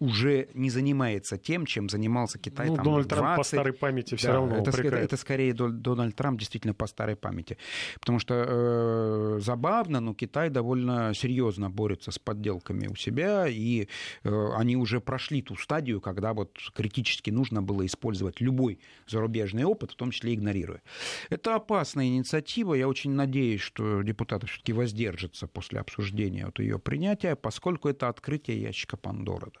уже 0.00 0.48
не 0.54 0.70
занимается 0.70 1.36
тем, 1.36 1.66
чем 1.66 1.88
занимался 1.88 2.38
Китай. 2.38 2.68
Ну, 2.68 2.76
там, 2.76 2.84
Дональд 2.84 3.06
20... 3.06 3.18
Трамп 3.20 3.36
по 3.36 3.44
старой 3.44 3.72
памяти 3.74 4.14
все 4.16 4.28
да, 4.28 4.34
равно 4.34 4.56
это, 4.56 4.70
это, 4.70 4.96
это 4.96 5.16
скорее 5.18 5.52
Дональд 5.52 6.16
Трамп 6.16 6.38
действительно 6.38 6.72
по 6.72 6.86
старой 6.86 7.16
памяти. 7.16 7.58
Потому 8.00 8.18
что 8.18 8.46
э, 8.48 9.40
забавно, 9.40 10.00
но 10.00 10.14
Китай 10.14 10.48
довольно 10.48 11.12
серьезно 11.14 11.68
борется 11.70 12.10
с 12.10 12.18
подделками 12.18 12.86
у 12.86 12.96
себя, 12.96 13.46
и 13.46 13.88
э, 14.24 14.48
они 14.56 14.76
уже 14.76 15.00
прошли 15.00 15.42
ту 15.42 15.54
стадию, 15.56 16.00
когда 16.00 16.32
вот 16.32 16.56
критически 16.74 17.28
нужно 17.30 17.62
было 17.62 17.84
использовать 17.84 18.40
любой 18.40 18.80
зарубежный 19.06 19.64
опыт, 19.64 19.92
в 19.92 19.96
том 19.96 20.12
числе 20.12 20.32
игнорируя. 20.32 20.80
Это 21.28 21.56
опасная 21.56 22.06
инициатива. 22.06 22.72
Я 22.72 22.88
очень 22.88 23.10
надеюсь, 23.10 23.60
что 23.60 24.00
депутаты 24.00 24.46
все-таки 24.46 24.72
воздержатся 24.72 25.46
после 25.46 25.80
обсуждения 25.80 26.46
от 26.46 26.58
ее 26.58 26.78
принятия, 26.78 27.36
поскольку 27.36 27.90
это 27.90 28.08
открытие 28.08 28.62
ящика 28.62 28.96
Пандоры. 28.96 29.52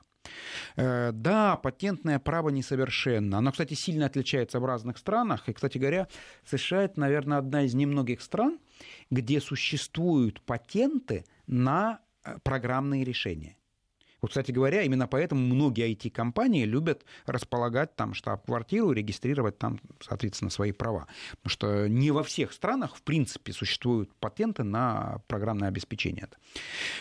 Э, 0.76 1.12
да, 1.12 1.56
патентное 1.56 2.18
право 2.18 2.48
несовершенно. 2.48 3.38
Оно, 3.38 3.52
кстати, 3.52 3.74
сильно 3.74 4.06
отличается 4.06 4.60
в 4.60 4.64
разных 4.64 4.98
странах. 4.98 5.48
И, 5.48 5.52
кстати 5.52 5.78
говоря, 5.78 6.08
США 6.44 6.82
это, 6.82 7.00
наверное, 7.00 7.38
одна 7.38 7.62
из 7.62 7.74
немногих 7.74 8.20
стран, 8.20 8.58
где 9.10 9.40
существуют 9.40 10.40
патенты 10.42 11.24
на 11.46 12.00
э, 12.24 12.38
программные 12.42 13.04
решения. 13.04 13.56
Вот, 14.20 14.30
кстати 14.30 14.52
говоря, 14.52 14.82
именно 14.82 15.06
поэтому 15.06 15.42
многие 15.42 15.92
IT-компании 15.92 16.64
любят 16.64 17.04
располагать 17.26 17.96
там 17.96 18.14
штаб-квартиру, 18.14 18.92
регистрировать 18.92 19.58
там, 19.58 19.80
соответственно, 20.00 20.50
свои 20.50 20.72
права. 20.72 21.06
Потому 21.42 21.50
что 21.50 21.88
не 21.88 22.10
во 22.10 22.22
всех 22.22 22.52
странах, 22.52 22.96
в 22.96 23.02
принципе, 23.02 23.52
существуют 23.52 24.14
патенты 24.20 24.64
на 24.64 25.22
программное 25.26 25.68
обеспечение. 25.68 26.28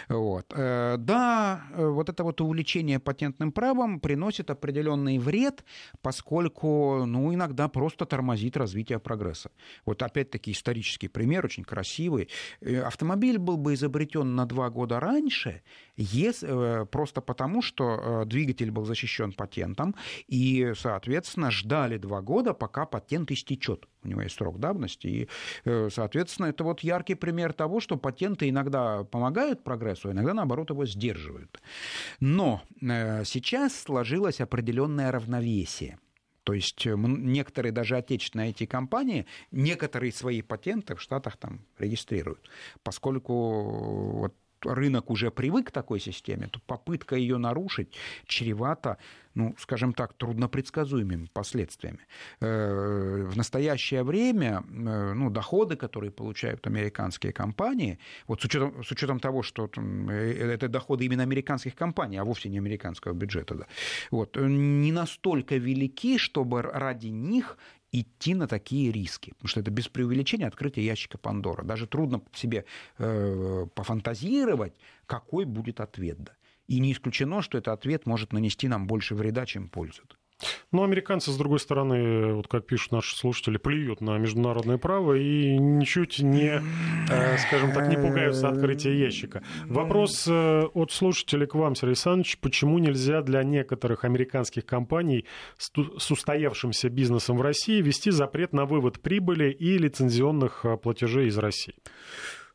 Вот. 0.07 0.53
Э, 0.55 0.95
да, 0.97 1.63
э, 1.74 1.88
вот 1.88 2.09
это 2.09 2.24
вот 2.24 2.41
увлечение 2.41 2.99
патентным 2.99 3.51
правом 3.51 3.99
приносит 3.99 4.49
определенный 4.49 5.17
вред, 5.17 5.63
поскольку, 6.01 7.05
ну, 7.05 7.34
иногда 7.34 7.67
просто 7.67 8.05
тормозит 8.05 8.57
развитие 8.57 8.99
прогресса. 8.99 9.51
Вот 9.86 10.01
опять-таки 10.03 10.51
исторический 10.51 11.07
пример, 11.07 11.45
очень 11.45 11.63
красивый. 11.63 12.30
Э, 12.61 12.82
автомобиль 12.82 13.38
был 13.38 13.57
бы 13.57 13.74
изобретен 13.74 14.36
на 14.36 14.45
два 14.45 14.70
года 14.70 14.99
раньше, 14.99 15.61
если, 15.95 16.86
просто 16.86 17.09
просто 17.10 17.22
потому, 17.22 17.62
что 17.62 17.84
э, 18.24 18.26
двигатель 18.26 18.72
был 18.72 18.86
защищен 18.86 19.34
патентом, 19.34 19.95
и, 20.28 20.74
соответственно, 20.76 21.51
ждали 21.51 21.97
два 21.97 22.22
года, 22.22 22.53
пока 22.53 22.86
патент 22.86 23.32
истечет. 23.32 23.88
У 24.03 24.07
него 24.07 24.22
есть 24.22 24.36
срок 24.36 24.60
давности, 24.60 25.07
и, 25.07 25.28
э, 25.66 25.89
соответственно, 25.91 26.47
это 26.47 26.64
вот 26.64 26.82
яркий 26.82 27.16
пример 27.16 27.53
того, 27.53 27.80
что 27.80 27.97
патенты 27.97 28.47
иногда 28.49 29.03
помогают 29.03 29.64
прогрессу, 29.64 30.10
а 30.10 30.12
иногда, 30.12 30.34
наоборот, 30.34 30.70
его 30.70 30.86
сдерживают. 30.86 31.60
Но 32.20 32.62
э, 32.82 33.26
сейчас 33.26 33.76
сложилось 33.76 34.41
определенное 34.41 35.12
равновесие. 35.12 35.97
То 36.43 36.53
есть 36.53 36.86
некоторые 36.86 37.72
даже 37.72 37.97
отечественные 37.97 38.51
IT-компании 38.51 39.26
некоторые 39.51 40.12
свои 40.12 40.41
патенты 40.41 40.95
в 40.95 41.01
Штатах 41.01 41.38
там 41.38 41.60
регистрируют, 41.80 42.49
поскольку 42.84 44.14
вот 44.20 44.34
рынок 44.66 45.10
уже 45.10 45.32
привык 45.32 45.68
к 45.68 45.72
такой 45.72 45.99
системе, 45.99 46.47
то 46.47 46.60
попытка 46.66 47.16
ее 47.16 47.38
нарушить 47.38 47.95
чревата, 48.26 48.97
ну, 49.36 49.55
скажем 49.57 49.93
так, 49.93 50.14
труднопредсказуемыми 50.14 51.28
последствиями. 51.34 51.99
Э, 52.41 53.28
в 53.30 53.38
настоящее 53.38 54.03
время 54.03 54.64
э, 54.68 55.14
ну, 55.14 55.30
доходы, 55.30 55.76
которые 55.76 56.12
получают 56.12 56.68
американские 56.68 57.32
компании, 57.32 57.99
вот 58.28 58.41
с 58.41 58.45
учетом, 58.45 58.84
с 58.84 58.91
учетом 58.91 59.20
того, 59.20 59.43
что 59.43 59.70
э, 59.76 60.53
это 60.53 60.68
доходы 60.68 61.05
именно 61.05 61.24
американских 61.24 61.76
компаний, 61.76 62.18
а 62.18 62.24
вовсе 62.24 62.49
не 62.49 62.57
американского 62.57 63.14
бюджета, 63.14 63.55
да, 63.55 63.66
вот, 64.12 64.38
не 64.38 64.91
настолько 64.91 65.55
велики, 65.57 66.18
чтобы 66.18 66.62
ради 66.62 67.07
них 67.07 67.57
идти 67.91 68.35
на 68.35 68.47
такие 68.47 68.91
риски. 68.91 69.31
Потому 69.31 69.47
что 69.47 69.59
это 69.59 69.71
без 69.71 69.87
преувеличения 69.87 70.47
открытие 70.47 70.85
ящика 70.85 71.17
Пандора. 71.17 71.63
Даже 71.63 71.87
трудно 71.87 72.21
себе 72.33 72.65
э, 72.97 73.65
пофантазировать, 73.73 74.73
какой 75.05 75.45
будет 75.45 75.79
ответ. 75.79 76.21
Да. 76.21 76.33
И 76.67 76.79
не 76.79 76.91
исключено, 76.91 77.41
что 77.41 77.57
этот 77.57 77.73
ответ 77.73 78.05
может 78.05 78.31
нанести 78.31 78.67
нам 78.67 78.85
больше 78.85 79.15
вреда, 79.15 79.45
чем 79.45 79.69
пользы. 79.69 80.03
Но 80.71 80.83
американцы, 80.83 81.31
с 81.31 81.37
другой 81.37 81.59
стороны, 81.59 82.33
вот 82.33 82.47
как 82.47 82.65
пишут 82.65 82.91
наши 82.91 83.15
слушатели, 83.15 83.57
плюют 83.57 84.01
на 84.01 84.17
международное 84.17 84.77
право 84.77 85.13
и 85.13 85.57
ничуть 85.57 86.19
не, 86.19 86.61
э, 87.09 87.37
скажем 87.37 87.73
так, 87.73 87.87
не 87.87 87.95
пугаются 87.95 88.49
открытия 88.49 88.97
ящика. 88.97 89.43
Вопрос 89.65 90.27
э, 90.27 90.63
от 90.73 90.91
слушателей 90.91 91.47
к 91.47 91.55
вам, 91.55 91.75
Сергей 91.75 91.89
Александрович. 91.89 92.37
Почему 92.39 92.79
нельзя 92.79 93.21
для 93.21 93.43
некоторых 93.43 94.05
американских 94.05 94.65
компаний 94.65 95.25
с 95.57 96.11
устоявшимся 96.11 96.89
бизнесом 96.89 97.37
в 97.37 97.41
России 97.41 97.81
ввести 97.81 98.11
запрет 98.11 98.53
на 98.53 98.65
вывод 98.65 98.99
прибыли 98.99 99.51
и 99.51 99.77
лицензионных 99.77 100.65
э, 100.65 100.77
платежей 100.77 101.27
из 101.27 101.37
России? 101.37 101.75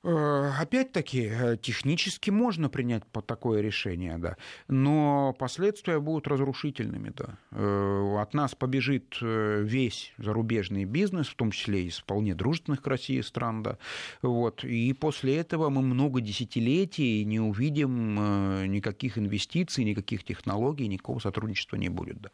Э, 0.05 0.51
опять-таки, 0.61 1.31
э, 1.33 1.57
технически 1.57 2.29
можно 2.29 2.69
принять 2.69 3.05
такое 3.27 3.63
решение, 3.63 4.19
да, 4.19 4.37
но 4.69 5.35
последствия 5.39 5.99
будут 5.99 6.29
разрушительными, 6.29 7.11
да. 7.17 7.39
Э, 7.53 8.19
от 8.21 8.35
нас 8.35 8.55
побежит 8.55 9.17
весь 9.21 10.13
зарубежный 10.19 10.85
бизнес, 10.85 11.29
в 11.29 11.35
том 11.37 11.51
числе 11.53 11.87
из 11.87 11.99
вполне 11.99 12.35
дружественных 12.35 12.83
к 12.83 12.87
России 12.87 13.23
стран, 13.23 13.63
да, 13.63 13.79
вот, 14.21 14.63
и 14.63 14.93
после 14.93 15.39
этого 15.39 15.71
мы 15.71 15.81
много 15.81 16.21
десятилетий 16.21 17.25
не 17.25 17.41
увидим 17.41 18.71
никаких 18.71 19.17
инвестиций, 19.17 19.85
никаких 19.85 20.23
технологий, 20.23 20.87
никакого 20.87 21.19
сотрудничества 21.19 21.77
не 21.77 21.89
будет, 21.89 22.21
да. 22.21 22.31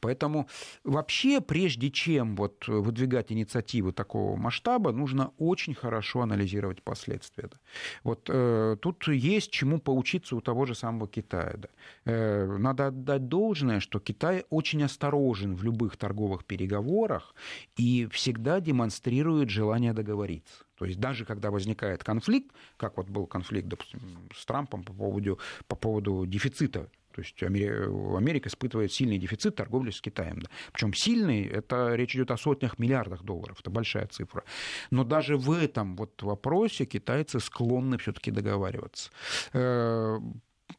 Поэтому 0.00 0.46
вообще, 0.84 1.40
прежде 1.40 1.90
чем 1.90 2.36
вот 2.36 2.68
выдвигать 2.68 3.32
инициативы 3.32 3.92
такого 3.92 4.36
масштаба, 4.36 4.92
нужно 4.92 5.32
очень 5.38 5.74
хорошо 5.74 6.20
анализировать 6.20 6.82
последствия 6.82 7.13
последствия. 7.14 7.48
Да. 7.50 7.56
Вот 8.02 8.28
э, 8.28 8.76
тут 8.80 9.08
есть 9.08 9.50
чему 9.50 9.78
поучиться 9.78 10.36
у 10.36 10.40
того 10.40 10.66
же 10.66 10.74
самого 10.74 11.08
Китая. 11.08 11.54
Да. 11.56 11.68
Э, 12.04 12.56
надо 12.58 12.86
отдать 12.86 13.28
должное, 13.28 13.80
что 13.80 13.98
Китай 14.00 14.44
очень 14.50 14.82
осторожен 14.82 15.54
в 15.54 15.64
любых 15.64 15.96
торговых 15.96 16.44
переговорах 16.44 17.34
и 17.76 18.06
всегда 18.10 18.60
демонстрирует 18.60 19.50
желание 19.50 19.92
договориться. 19.92 20.64
То 20.78 20.86
есть 20.86 21.00
даже 21.00 21.24
когда 21.24 21.50
возникает 21.50 22.02
конфликт, 22.02 22.52
как 22.76 22.96
вот 22.96 23.08
был 23.08 23.26
конфликт, 23.26 23.68
допустим, 23.68 24.00
с 24.34 24.44
Трампом 24.44 24.82
по 24.82 24.92
поводу, 24.92 25.38
по 25.68 25.76
поводу 25.76 26.26
дефицита 26.26 26.88
то 27.14 27.20
есть 27.20 27.40
Америка 27.42 28.48
испытывает 28.48 28.92
сильный 28.92 29.18
дефицит 29.18 29.54
торговли 29.54 29.90
с 29.90 30.00
Китаем. 30.00 30.40
Да. 30.40 30.50
Причем 30.72 30.94
сильный, 30.94 31.44
это 31.44 31.94
речь 31.94 32.16
идет 32.16 32.32
о 32.32 32.36
сотнях 32.36 32.78
миллиардах 32.78 33.22
долларов, 33.22 33.58
это 33.60 33.70
большая 33.70 34.08
цифра. 34.08 34.42
Но 34.90 35.04
даже 35.04 35.36
в 35.36 35.52
этом 35.52 35.94
вот 35.96 36.22
вопросе 36.22 36.86
китайцы 36.86 37.38
склонны 37.38 37.98
все-таки 37.98 38.32
договариваться. 38.32 39.10
Э, 39.52 40.18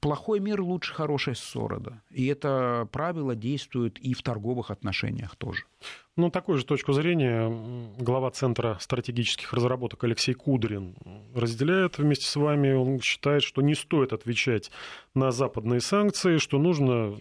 плохой 0.01 0.39
мир 0.41 0.61
лучше 0.61 0.93
хорошей 0.93 1.35
ссоры. 1.35 1.79
Да. 1.79 2.01
И 2.09 2.25
это 2.25 2.87
правило 2.91 3.33
действует 3.33 3.97
и 3.99 4.13
в 4.13 4.21
торговых 4.21 4.71
отношениях 4.71 5.35
тоже. 5.37 5.63
Ну, 6.17 6.29
такую 6.29 6.57
же 6.57 6.65
точку 6.65 6.93
зрения 6.93 7.51
глава 7.99 8.31
Центра 8.31 8.77
стратегических 8.79 9.51
разработок 9.51 10.01
Алексей 10.05 10.33
Кудрин 10.33 10.95
разделяет 11.35 11.97
вместе 11.97 12.25
с 12.25 12.37
вами. 12.37 12.71
Он 12.71 13.01
считает, 13.01 13.43
что 13.43 13.61
не 13.61 13.75
стоит 13.75 14.13
отвечать 14.13 14.71
на 15.13 15.31
западные 15.31 15.81
санкции, 15.81 16.37
что 16.37 16.57
нужно, 16.57 17.15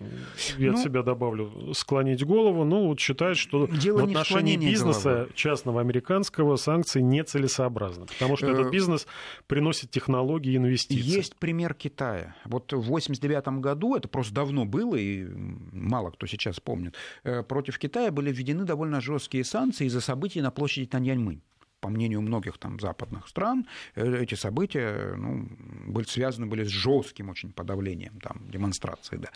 я 0.58 0.70
ну, 0.70 0.78
от 0.78 0.84
себя 0.84 1.02
добавлю, 1.02 1.74
склонить 1.74 2.24
голову. 2.24 2.62
Ну, 2.64 2.86
вот 2.86 3.00
считает, 3.00 3.36
что 3.36 3.66
дело 3.66 4.02
в 4.02 4.04
отношении 4.04 4.56
бизнеса 4.56 5.10
головы. 5.10 5.30
частного 5.34 5.80
американского 5.80 6.54
санкции 6.54 7.00
нецелесообразны, 7.00 8.06
потому 8.06 8.36
что 8.36 8.46
этот 8.46 8.66
э, 8.66 8.70
бизнес 8.70 9.08
приносит 9.48 9.90
технологии 9.90 10.52
и 10.52 10.56
инвестиции. 10.56 11.02
Есть 11.04 11.34
пример 11.36 11.74
Китая. 11.74 12.36
Вот 12.44 12.72
в 12.72 12.86
1989 12.86 13.60
году, 13.60 13.96
это 13.96 14.06
просто 14.06 14.34
давно 14.34 14.64
было, 14.64 14.94
и 14.94 15.24
мало 15.72 16.10
кто 16.10 16.26
сейчас 16.26 16.60
помнит, 16.60 16.94
э, 17.24 17.42
против 17.42 17.78
Китая 17.78 18.12
были 18.12 18.30
введены 18.30 18.64
довольно 18.64 18.83
довольно 18.84 19.00
жесткие 19.00 19.44
санкции 19.44 19.86
из-за 19.86 20.00
событий 20.00 20.42
на 20.42 20.50
площади 20.50 20.86
Таньяньмынь 20.86 21.40
по 21.80 21.90
мнению 21.90 22.22
многих 22.22 22.56
там 22.58 22.80
западных 22.80 23.28
стран, 23.28 23.66
э, 23.94 24.22
эти 24.22 24.36
события 24.36 25.14
ну, 25.16 25.48
были 25.86 26.06
связаны 26.06 26.46
были 26.46 26.64
с 26.64 26.70
жестким 26.70 27.28
очень 27.28 27.52
подавлением 27.52 28.20
там, 28.20 28.50
демонстраций. 28.50 29.18
Да. 29.18 29.28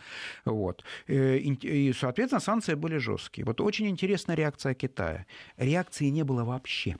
Вот. 0.46 0.82
Э, 1.08 1.36
и, 1.36 1.92
соответственно, 1.92 2.40
санкции 2.40 2.74
были 2.74 2.98
жесткие. 2.98 3.44
Вот 3.44 3.60
очень 3.60 3.86
интересная 3.86 4.36
реакция 4.36 4.74
Китая. 4.74 5.26
Реакции 5.58 6.10
не 6.10 6.24
было 6.24 6.44
вообще. 6.44 6.96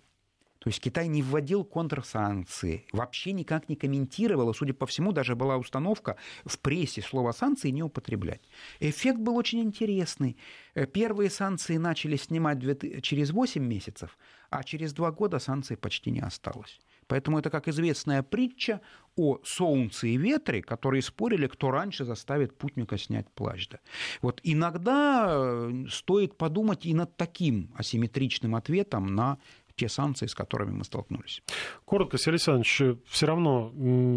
То 0.59 0.71
есть 0.71 0.81
Китай 0.81 1.07
не 1.09 1.23
вводил 1.23 1.65
контрсанкции, 1.65 2.85
вообще 2.93 3.33
никак 3.33 3.69
не 3.69 3.77
комментировал, 3.77 4.53
судя 4.55 4.75
по 4.75 4.87
всему, 4.87 5.13
даже 5.13 5.37
была 5.37 5.57
установка 5.57 6.17
в 6.45 6.59
прессе 6.59 7.01
слово 7.01 7.33
санкции 7.33 7.71
не 7.71 7.83
употреблять. 7.83 8.43
Эффект 8.81 9.19
был 9.19 9.37
очень 9.37 9.61
интересный. 9.61 10.37
Э, 10.75 10.87
первые 10.87 11.31
санкции 11.31 11.77
начали 11.77 12.17
снимать 12.17 12.59
через 13.03 13.31
8 13.31 13.63
месяцев, 13.63 14.19
а 14.51 14.65
через 14.65 14.93
2 14.93 15.13
года 15.13 15.39
санкций 15.39 15.77
почти 15.77 16.11
не 16.11 16.21
осталось. 16.21 16.81
Поэтому 17.07 17.39
это 17.39 17.51
как 17.51 17.69
известная 17.69 18.23
притча 18.23 18.81
о 19.17 19.39
солнце 19.43 20.09
и 20.09 20.17
ветре, 20.17 20.63
которые 20.63 21.03
спорили, 21.03 21.47
кто 21.47 21.71
раньше 21.71 22.05
заставит 22.05 22.57
путника 22.57 22.99
снять 22.99 23.31
плащ. 23.31 23.69
Вот 24.23 24.41
иногда 24.43 25.27
э, 25.31 25.87
стоит 25.89 26.37
подумать 26.37 26.85
и 26.85 26.95
над 26.95 27.17
таким 27.17 27.73
асимметричным 27.77 28.55
ответом 28.55 29.15
на 29.15 29.39
те 29.79 29.89
санкции, 29.89 30.27
с 30.27 30.35
которыми 30.35 30.73
мы 30.73 30.85
столкнулись. 30.85 31.43
Коротко, 31.85 32.19
Сергей 32.19 32.35
Александрович, 32.35 32.99
все 33.07 33.27
равно 33.27 33.73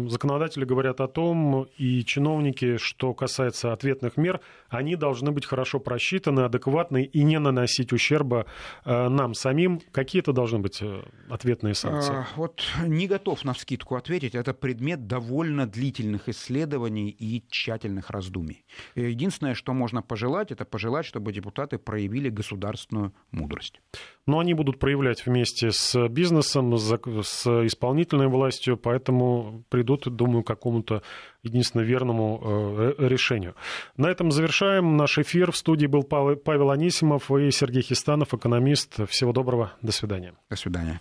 законодатели 0.08 0.64
говорят 0.64 1.00
о 1.00 1.08
том, 1.08 1.66
и 1.78 2.04
чиновники, 2.04 2.76
что 2.76 3.14
касается 3.14 3.72
ответных 3.72 4.16
мер, 4.16 4.40
они 4.68 4.96
должны 4.96 5.30
быть 5.30 5.46
хорошо 5.46 5.80
просчитаны, 5.80 6.40
адекватны 6.40 7.04
и 7.04 7.22
не 7.22 7.38
наносить 7.38 7.92
ущерба 7.92 8.46
э, 8.84 9.08
нам 9.08 9.34
самим. 9.34 9.80
Какие 9.92 10.20
это 10.20 10.32
должны 10.32 10.58
быть 10.58 10.82
э, 10.82 11.02
ответные 11.30 11.74
санкции? 11.74 12.14
А, 12.14 12.26
вот 12.36 12.62
не 12.86 13.06
готов 13.06 13.44
на 13.44 13.52
вскидку 13.52 13.94
ответить. 13.94 14.34
Это 14.34 14.52
предмет 14.54 15.06
довольно 15.06 15.66
длительных 15.66 16.28
исследований 16.28 17.10
и 17.10 17.44
тщательных 17.48 18.10
раздумий. 18.10 18.64
Единственное, 18.94 19.54
что 19.54 19.72
можно 19.72 20.02
пожелать, 20.02 20.50
это 20.50 20.64
пожелать, 20.64 21.06
чтобы 21.06 21.32
депутаты 21.32 21.78
проявили 21.78 22.28
государственную 22.30 23.12
мудрость. 23.30 23.80
Но 24.26 24.38
они 24.38 24.54
будут 24.54 24.78
проявлять 24.78 25.26
вместе 25.26 25.70
с 25.72 26.08
бизнесом, 26.08 26.76
с 26.76 27.46
исполнительной 27.66 28.28
властью, 28.28 28.76
поэтому 28.76 29.64
придут, 29.68 30.04
думаю, 30.14 30.44
к 30.44 30.46
какому-то 30.46 31.02
единственно 31.42 31.82
верному 31.82 32.40
э, 32.42 32.94
решению. 32.98 33.54
На 33.96 34.10
этом 34.10 34.30
завершаем 34.30 34.96
наш 34.96 35.18
эфир. 35.18 35.50
В 35.50 35.56
студии 35.56 35.86
был 35.86 36.04
Павел 36.04 36.70
Анисимов 36.70 37.30
и 37.30 37.50
Сергей 37.50 37.82
Хистанов, 37.82 38.32
экономист. 38.32 39.08
Всего 39.08 39.32
доброго. 39.32 39.72
До 39.82 39.92
свидания. 39.92 40.34
До 40.48 40.56
свидания. 40.56 41.00